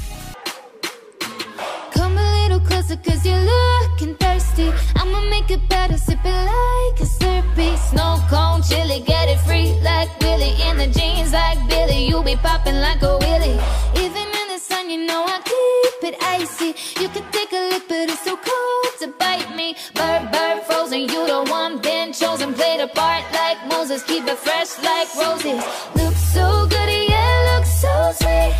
[1.92, 4.72] Come a little closer cause you're looking thirsty.
[4.96, 9.76] I'ma make it better, sip it like a slurpee Snow cone, chili, get it free
[9.84, 11.36] like Willie In the jeans.
[11.36, 13.60] Like Billy, you be popping like a willy
[14.00, 15.79] Even in the sun, you know I keep
[16.11, 16.74] it icy.
[17.00, 19.76] You can take a look, but it's so cold to bite me.
[19.94, 22.54] Bird, bird, frozen, you the one been chosen.
[22.54, 25.61] Played a part like Moses, keep it fresh like roses.
[25.94, 28.52] Look so good, yeah, look so sweet.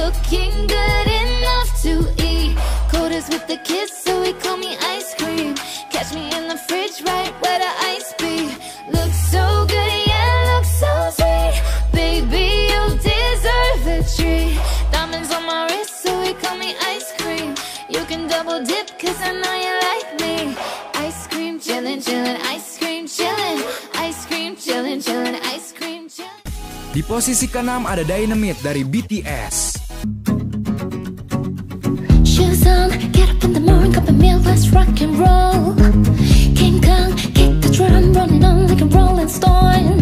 [0.00, 1.92] Looking good enough to
[2.30, 2.56] eat.
[2.92, 5.54] Coldest with the kiss, so he call me ice cream.
[5.90, 7.72] Catch me in the fridge, right where the
[26.98, 29.86] Di posisi ke-6 ada Dynamite dari BTS.
[32.26, 35.78] Shoes on, get up in the morning, cup of milk, let's rock and roll.
[36.58, 39.94] King Kong, kick the drum, rolling on like a rolling stone.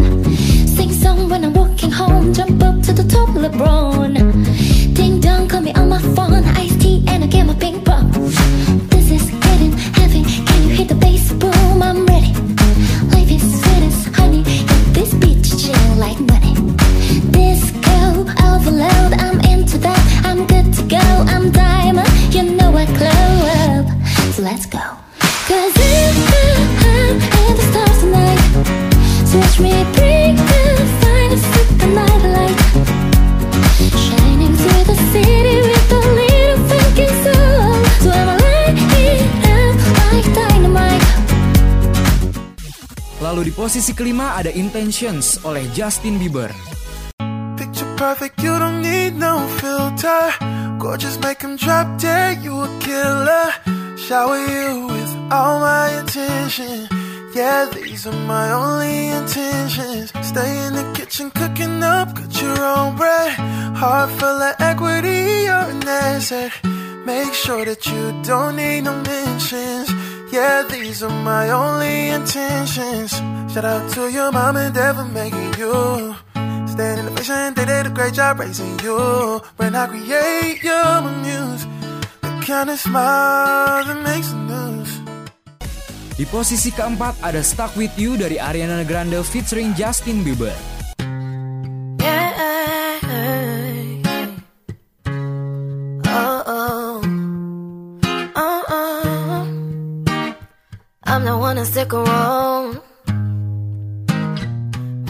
[0.65, 4.17] Sing song when I'm walking home, jump up to the top, LeBron.
[4.97, 8.09] Ding dong, call me on my phone, iced tea and I get my ping pong.
[8.89, 11.77] This is getting heavy, can you the bass boom?
[11.85, 12.33] I'm ready.
[13.13, 13.45] Life is
[14.97, 16.17] this beach chill like
[24.57, 24.81] let's go.
[25.49, 26.47] Cause in the
[26.89, 28.41] and the stars tonight.
[29.29, 30.65] So watch me bring the
[31.01, 32.59] finest of the night light.
[33.93, 37.85] Shining through the city with a little funky soul.
[38.01, 41.05] So I'ma light it up like dynamite.
[43.21, 46.49] Lalu di posisi kelima ada Intentions oleh Justin Bieber.
[47.61, 50.33] Picture perfect, you don't need no filter.
[50.81, 53.76] Gorgeous, make him drop dead, you a killer.
[53.97, 56.87] Shower you with all my attention.
[57.35, 60.13] Yeah, these are my only intentions.
[60.23, 63.33] Stay in the kitchen cooking up, cut your own bread.
[63.77, 66.53] Heart full of equity, you're an asset.
[67.07, 69.91] Make sure that you don't need no mentions.
[70.31, 73.13] Yeah, these are my only intentions.
[73.53, 76.15] Shout out to your mom and dad for making you.
[76.69, 79.41] Stand in the vision, they did a great job raising you.
[79.57, 81.65] When I create, muse.
[81.65, 81.76] The
[82.47, 84.31] kind of smile that makes.
[86.17, 90.55] Di posisi keempat ada Stuck With You dari Ariana Grande featuring Justin Bieber.
[96.09, 97.05] Oh, oh.
[98.33, 99.45] Oh, oh.
[101.05, 102.81] I'm not one to stick around.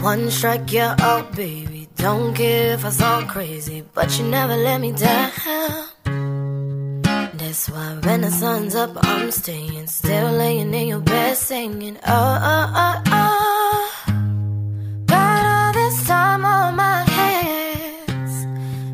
[0.03, 1.87] One strike, you're out, baby.
[1.95, 5.31] Don't care if I sound crazy, but you never let me down.
[7.57, 9.87] That's why when the sun's up, I'm staying.
[9.87, 11.97] Still laying in your bed singing.
[12.05, 14.03] Oh, oh, oh, oh.
[15.07, 18.45] Got all this time on my hands.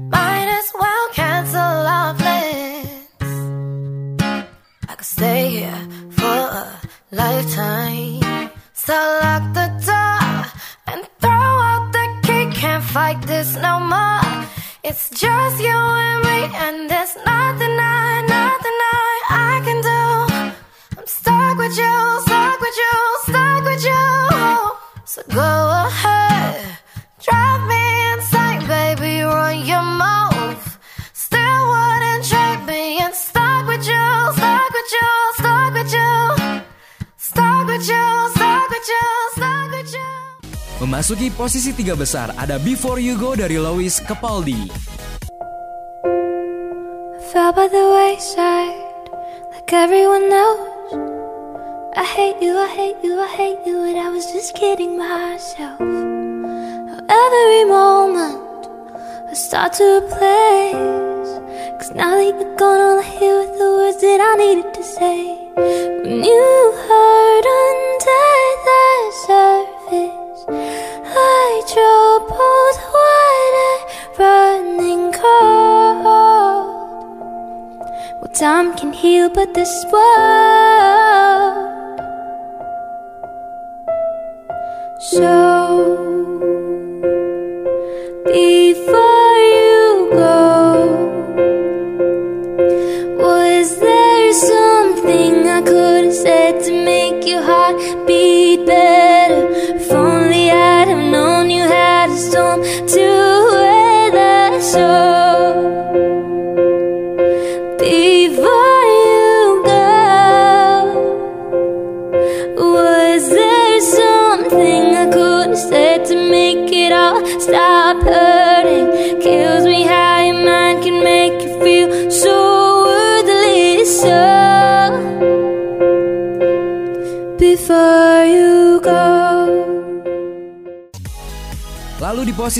[0.09, 3.33] Might as well cancel our plans.
[4.87, 6.79] I could stay here for a
[7.11, 8.49] lifetime.
[8.71, 10.45] So lock the door
[10.87, 12.61] and throw out the key.
[12.61, 14.42] Can't fight this no more.
[14.85, 20.99] It's just you and me, and there's nothing I, nothing I, I can do.
[20.99, 24.71] I'm stuck with you, stuck with you, stuck with you.
[25.05, 26.77] So go ahead,
[27.21, 27.82] drive me
[40.83, 44.67] Memasuki posisi tiga besar ada Before You Go dari Lois Capaldi.
[47.31, 48.83] Fell by the wayside,
[49.55, 50.91] like everyone knows.
[51.95, 55.79] I hate you, I hate you, I hate you, and I was just kidding myself.
[57.07, 58.67] Every moment
[59.31, 60.03] I start to
[61.23, 64.83] Cause now that you're gone, all I hear are the words that I needed to
[64.83, 65.37] say.
[65.55, 68.29] When you hurt under
[68.67, 68.83] the
[69.27, 70.41] surface,
[71.15, 73.73] like troubled water
[74.19, 76.03] running cold.
[78.19, 81.63] Well, time can heal, but this world.
[84.99, 85.52] So,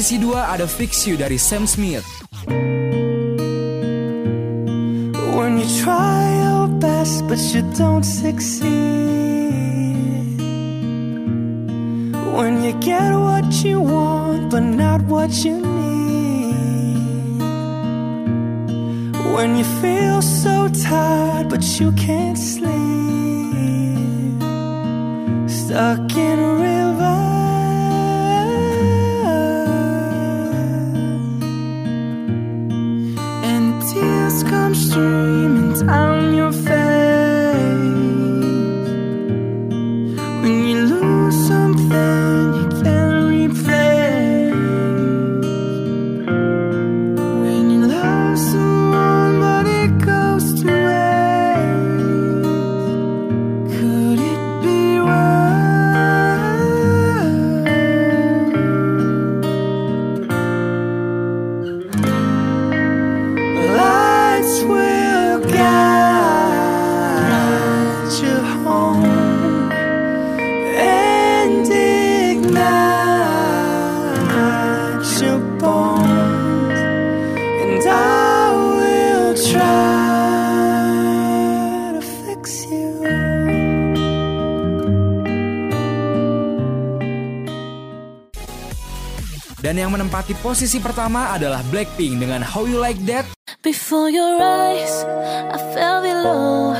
[0.04, 2.04] posisi dua ada Fix You dari Sam Smith.
[5.32, 8.68] When you try your best but you don't succeed.
[12.36, 17.39] When you get what you want but not what you need.
[19.32, 22.73] When you feel so tired but you can't sleep.
[89.74, 93.26] Dan yang menempati posisi pertama adalah Blackpink dengan How You Like That
[93.66, 95.02] Before your eyes,
[95.50, 96.78] I fell below,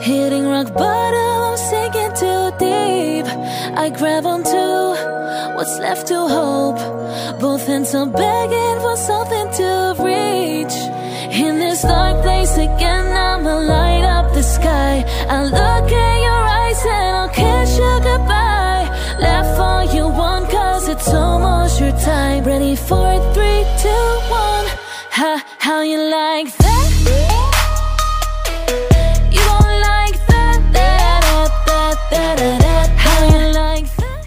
[0.00, 3.28] hitting rock bottom, I'm sinking too deep.
[3.76, 4.56] I grab onto
[5.52, 6.80] what's left to hope.
[7.44, 10.76] Both hands are begging for something to reach.
[11.36, 15.04] In this dark place again, I'ma light up the sky.
[15.28, 16.09] I look at
[22.88, 23.00] time.
[23.00, 24.66] Ready for three, two, one.
[25.10, 26.88] Ha, how you like that?
[29.30, 32.88] You don't like that, that, that, that, that, that.
[32.96, 34.22] How you like that?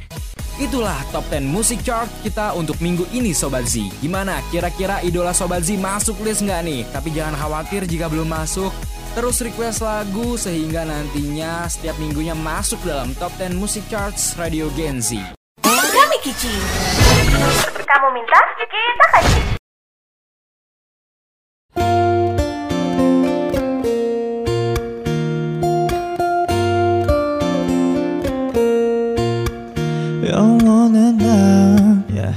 [0.59, 3.89] Itulah top 10 musik chart kita untuk minggu ini Sobat Z.
[3.99, 6.81] Gimana kira-kira idola Sobat Z masuk list nggak nih?
[6.93, 8.71] Tapi jangan khawatir jika belum masuk.
[9.13, 15.05] Terus request lagu sehingga nantinya setiap minggunya masuk dalam top 10 musik charts Radio Gen
[15.05, 15.37] Z.
[15.61, 17.12] Kami Kici.
[17.84, 19.43] Kamu minta, kita kasih.
[30.34, 32.34] 영원한 날 yeah.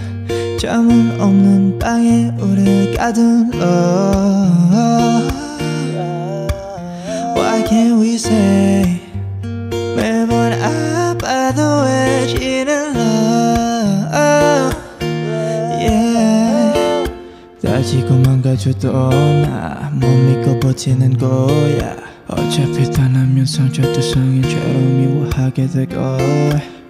[0.59, 3.63] 잠은 없는 방에 우릴 가둘러
[7.37, 9.01] Why can't we say
[9.97, 12.46] 매번 아파도 해지
[18.07, 19.11] 따지고 망가져도
[19.43, 21.97] 나 못 믿고 버티는 거야.
[22.29, 26.19] 어차피 떠나면 상처도 성인처럼 미워하게 되고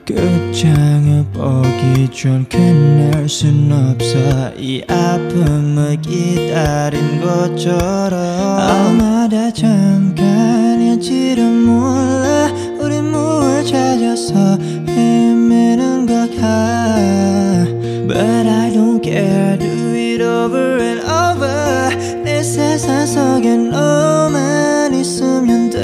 [0.04, 4.52] 끝장을 보기 전 끝낼 순 없어.
[4.56, 8.18] 이 아픔을 기다린 것처럼.
[8.20, 12.52] 아마다 잠깐일지도 몰라.
[12.80, 14.58] 우린 무엇 찾아서
[14.88, 17.66] 헤매는 걸까?
[18.06, 19.58] But I don't care.
[19.58, 20.95] Do it over and
[22.56, 25.78] 세상 속에 너만 있으면 돼.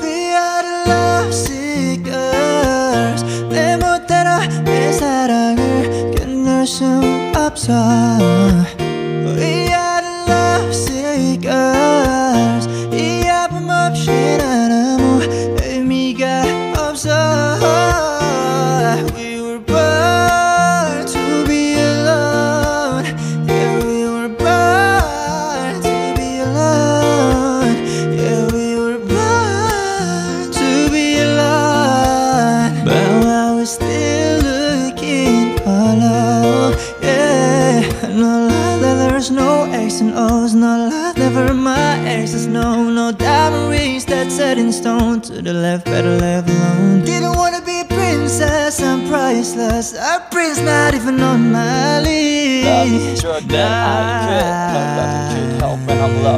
[0.00, 3.22] We are love seekers.
[3.50, 4.30] 내 멋대로
[4.64, 7.74] 내 사랑을 끝낼 순 없어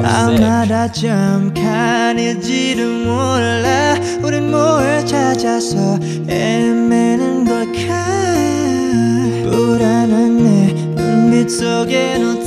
[0.05, 3.95] 아마다 잠깐일지도 몰라.
[4.23, 5.99] 우린 뭘 찾아서
[6.29, 8.05] 헤매는 걸까?
[9.51, 12.43] 불안한 내 눈빛 속에 너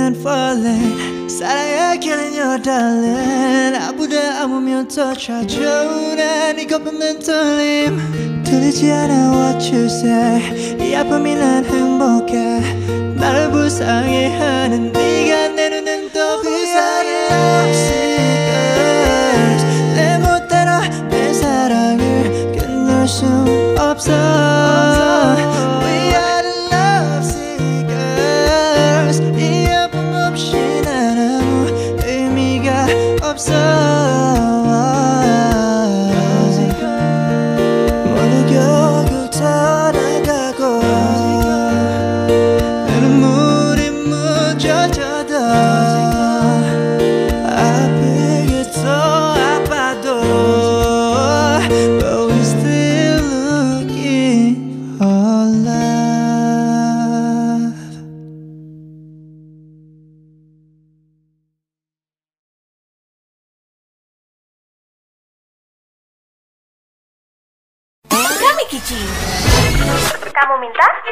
[0.00, 9.32] and falling 사랑은 killing your darling 아무데 아무면 더 찾아오는 이 거품은 떨림 들리지 않아
[9.32, 14.99] what you say 이 아픔이 난 행복해 나를 불쌍해하는 네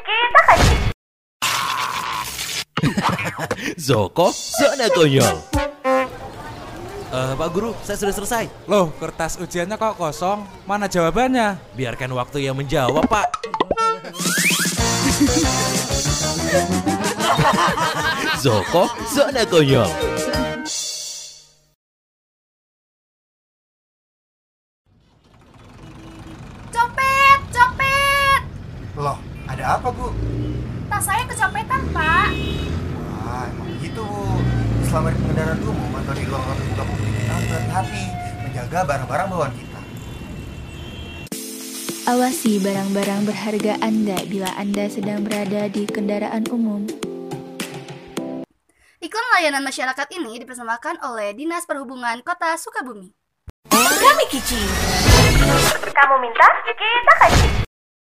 [0.03, 0.77] kita kasih.
[3.79, 5.37] Zoko, zona konyol.
[7.09, 8.45] Eh, Pak Guru, saya sudah selesai.
[8.69, 10.45] Loh, kertas ujiannya kok kosong?
[10.69, 11.57] Mana jawabannya?
[11.73, 13.27] Biarkan waktu yang menjawab, Pak.
[18.45, 19.89] Zoko, zona konyol.
[29.69, 30.09] Ada apa Bu?
[30.89, 32.33] Tas saya kecopetan, Pak.
[32.97, 34.41] Wah, emang gitu Bu.
[34.89, 38.05] Selama di pengendaraan umum atau di ruang terbuka publik kita harus hati-hati
[38.49, 39.81] menjaga barang-barang bawaan kita.
[42.09, 46.89] Awasi barang-barang berharga Anda bila Anda sedang berada di kendaraan umum.
[49.05, 53.13] Iklan layanan masyarakat ini dipersembahkan oleh Dinas Perhubungan Kota Sukabumi.
[53.69, 54.65] Kami Kici.
[55.93, 57.58] Kamu minta, kita kasih.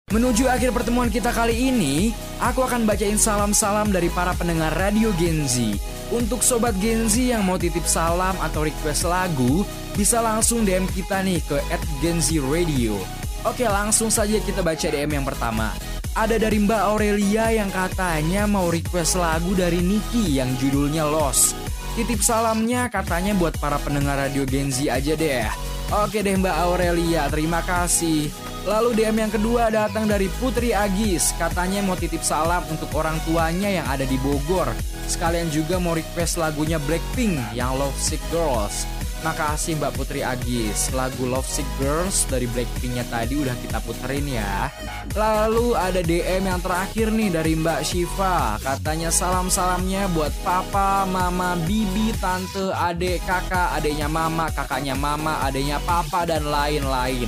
[0.10, 2.10] Menuju akhir pertemuan kita kali ini,
[2.42, 5.78] aku akan bacain salam-salam dari para pendengar Radio Genzi.
[6.10, 9.62] Untuk sobat Genzi yang mau titip salam atau request lagu,
[9.94, 11.62] bisa langsung DM kita nih ke
[12.02, 12.98] @genzi_radio.
[13.46, 15.78] Oke, langsung saja kita baca DM yang pertama.
[16.18, 21.54] Ada dari Mbak Aurelia yang katanya mau request lagu dari Niki yang judulnya Lost.
[21.94, 25.46] Titip salamnya katanya buat para pendengar Radio Genzi aja deh.
[25.94, 28.50] Oke deh Mbak Aurelia, terima kasih.
[28.68, 31.32] Lalu DM yang kedua datang dari Putri Agis.
[31.40, 34.68] Katanya mau titip salam untuk orang tuanya yang ada di Bogor.
[35.08, 38.84] Sekalian juga mau request lagunya Blackpink yang Love Sick Girls.
[39.20, 40.92] Makasih Mbak Putri Agis.
[40.96, 44.72] Lagu Love Sick Girls dari Blackpinknya tadi udah kita puterin ya.
[45.12, 48.56] Lalu ada DM yang terakhir nih dari Mbak Shiva.
[48.64, 56.24] Katanya salam-salamnya buat papa, mama, bibi, tante, adek, kakak, adeknya mama, kakaknya mama, adeknya papa,
[56.24, 57.28] dan lain-lain.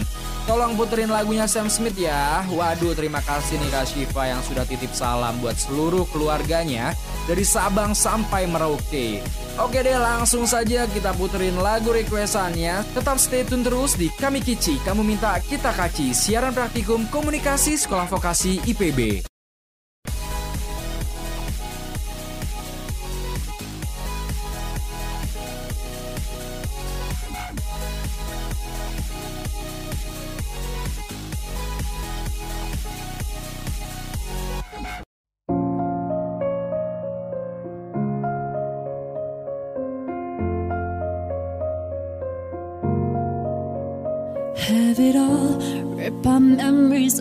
[0.50, 2.42] Tolong puterin lagunya Sam Smith ya.
[2.50, 6.98] Waduh, terima kasih nih Kak Shiva yang sudah titip salam buat seluruh keluarganya
[7.30, 9.22] dari Sabang sampai Merauke.
[9.62, 12.82] Oke deh, langsung saja kita puterin lagu requestannya.
[12.98, 14.82] Tetap stay tune terus di Kami Kici.
[14.82, 16.12] Kamu minta kita kaci.
[16.12, 19.31] Siaran praktikum komunikasi sekolah vokasi IPB.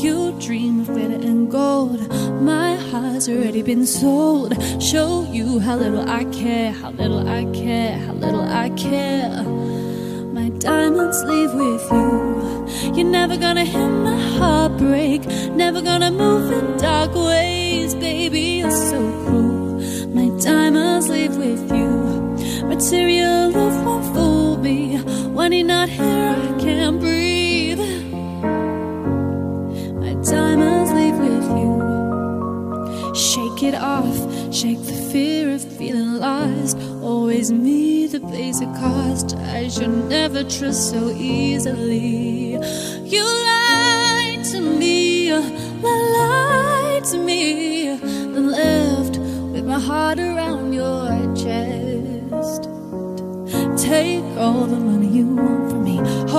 [0.00, 2.00] You dream of glitter and gold.
[2.40, 4.54] My heart's already been sold.
[4.82, 9.42] Show you how little I care, how little I care, how little I care.
[10.32, 12.94] My diamonds leave with you.
[12.96, 15.26] You're never gonna hear my heartbreak.
[15.52, 18.62] Never gonna move in dark ways, baby.
[18.62, 19.80] You're so cruel.
[20.14, 22.64] My diamonds leave with you.
[22.66, 24.96] Material love won't fool me.
[25.36, 27.39] When you're not here, I can't breathe.
[30.30, 31.72] Diamonds leave with you.
[33.14, 36.78] Shake it off, shake the fear of feeling lost.
[37.02, 39.36] Always me that pays the cost.
[39.36, 42.52] I should never trust so easily.
[43.14, 49.18] You lied to me, you lied to me, and left
[49.52, 52.68] with my heart around your chest.
[53.82, 55.89] Take all the money you want from me.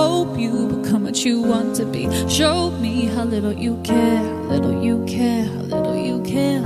[0.02, 2.10] Hope you become what you want to be.
[2.28, 6.60] Show me how little you care, how little you care, how little you care.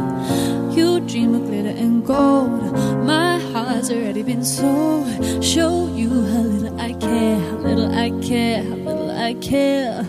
[0.73, 2.63] You dream of glitter and gold.
[3.05, 5.05] My heart's already been sold.
[5.45, 10.09] Show you how little I care, how little I care, how little I care.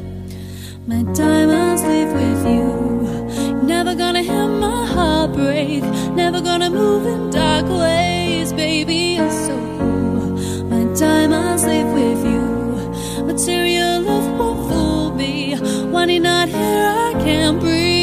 [0.87, 3.61] My diamonds leave with you.
[3.61, 5.83] Never gonna hear my heart break.
[6.23, 9.17] Never gonna move in dark ways, baby.
[9.19, 10.63] You're so cool.
[10.71, 12.46] My diamonds leave with you.
[13.37, 15.53] Material love won't fool me.
[15.53, 17.96] You're not here, I can't breathe.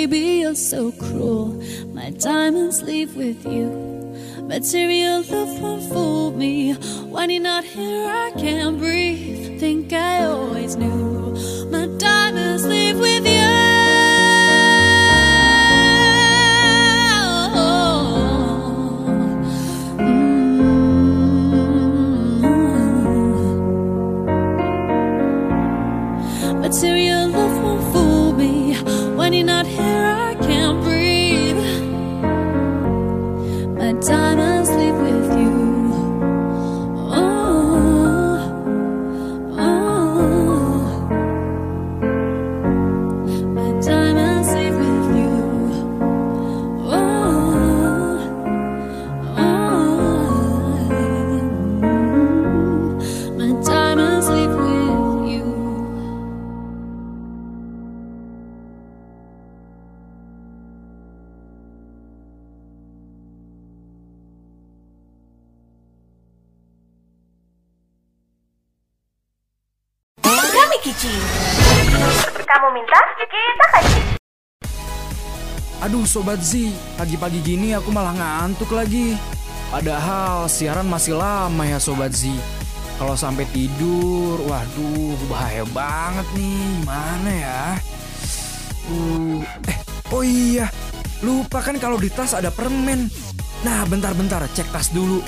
[0.00, 1.48] Baby, you're so cruel.
[1.92, 3.66] My diamonds leave with you.
[4.44, 6.72] Material love won't fool me.
[7.12, 9.60] When you're not here, I can't breathe.
[9.60, 11.19] Think I always knew.
[71.00, 74.04] Kamu minta, kita kasih.
[75.80, 79.16] Aduh Sobat Z, pagi-pagi gini aku malah ngantuk lagi.
[79.72, 82.28] Padahal siaran masih lama ya Sobat Z.
[83.00, 86.68] Kalau sampai tidur, waduh bahaya banget nih.
[86.84, 87.62] Gimana ya?
[88.92, 89.40] Uh,
[89.72, 89.78] eh,
[90.12, 90.68] oh iya,
[91.24, 93.08] lupa kan kalau di tas ada permen.
[93.64, 95.24] Nah, bentar-bentar, cek tas dulu.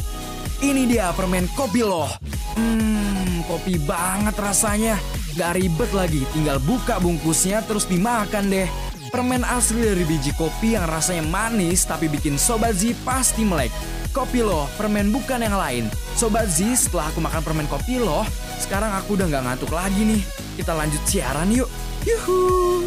[0.63, 2.07] Ini dia permen kopi loh.
[2.55, 4.95] Hmm, kopi banget rasanya.
[5.35, 8.71] Gak ribet lagi, tinggal buka bungkusnya terus dimakan deh.
[9.11, 13.75] Permen asli dari biji kopi yang rasanya manis tapi bikin Sobat Z pasti melek.
[14.15, 15.91] Kopi loh, permen bukan yang lain.
[16.15, 18.23] Sobat Z, setelah aku makan permen kopi loh,
[18.63, 20.23] sekarang aku udah gak ngantuk lagi nih.
[20.55, 21.67] Kita lanjut siaran yuk.
[22.07, 22.87] Yuhu.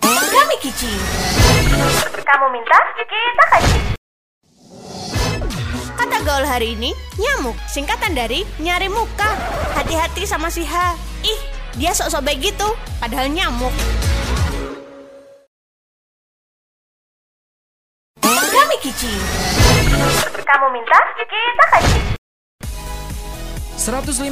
[0.00, 0.96] Kami Kici.
[2.24, 3.91] Kamu minta, kita kasih.
[6.22, 7.58] Gaul hari ini, nyamuk.
[7.66, 9.26] Singkatan dari nyari muka.
[9.74, 10.94] Hati-hati sama si H.
[11.26, 11.40] Ih,
[11.74, 12.78] dia sok-sok baik gitu.
[13.02, 13.74] Padahal nyamuk.
[18.22, 19.10] Kami Kici.
[20.46, 22.21] Kamu minta, kita kasih.
[23.82, 24.30] 105,6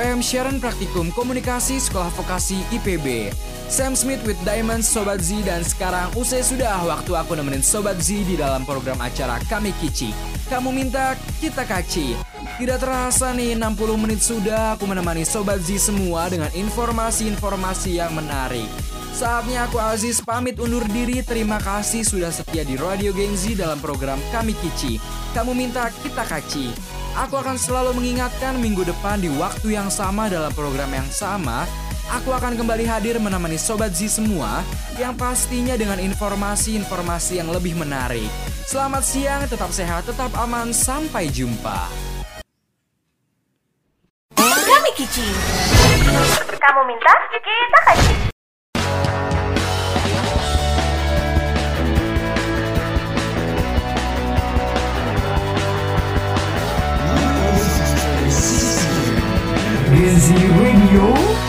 [0.00, 3.28] FM Sharon Praktikum Komunikasi Sekolah Vokasi IPB
[3.68, 8.24] Sam Smith with Diamonds Sobat Z dan sekarang usai sudah waktu aku nemenin Sobat Z
[8.24, 10.08] di dalam program acara Kami Kici.
[10.48, 12.16] Kamu minta, kita kaci.
[12.56, 18.72] Tidak terasa nih 60 menit sudah aku menemani Sobat Z semua dengan informasi-informasi yang menarik.
[19.12, 21.20] Saatnya aku Aziz pamit undur diri.
[21.20, 24.96] Terima kasih sudah setia di Radio Gen Z dalam program Kami Kici.
[25.36, 30.54] Kamu minta, kita kaci Aku akan selalu mengingatkan minggu depan di waktu yang sama dalam
[30.54, 31.66] program yang sama.
[32.14, 34.62] Aku akan kembali hadir menemani Sobat Z semua
[35.02, 38.30] yang pastinya dengan informasi-informasi yang lebih menarik.
[38.70, 41.90] Selamat siang, tetap sehat, tetap aman, sampai jumpa.
[44.38, 45.26] Kami Kici.
[46.54, 48.27] Kamu minta, kita kasih.
[60.08, 61.47] Busy Radio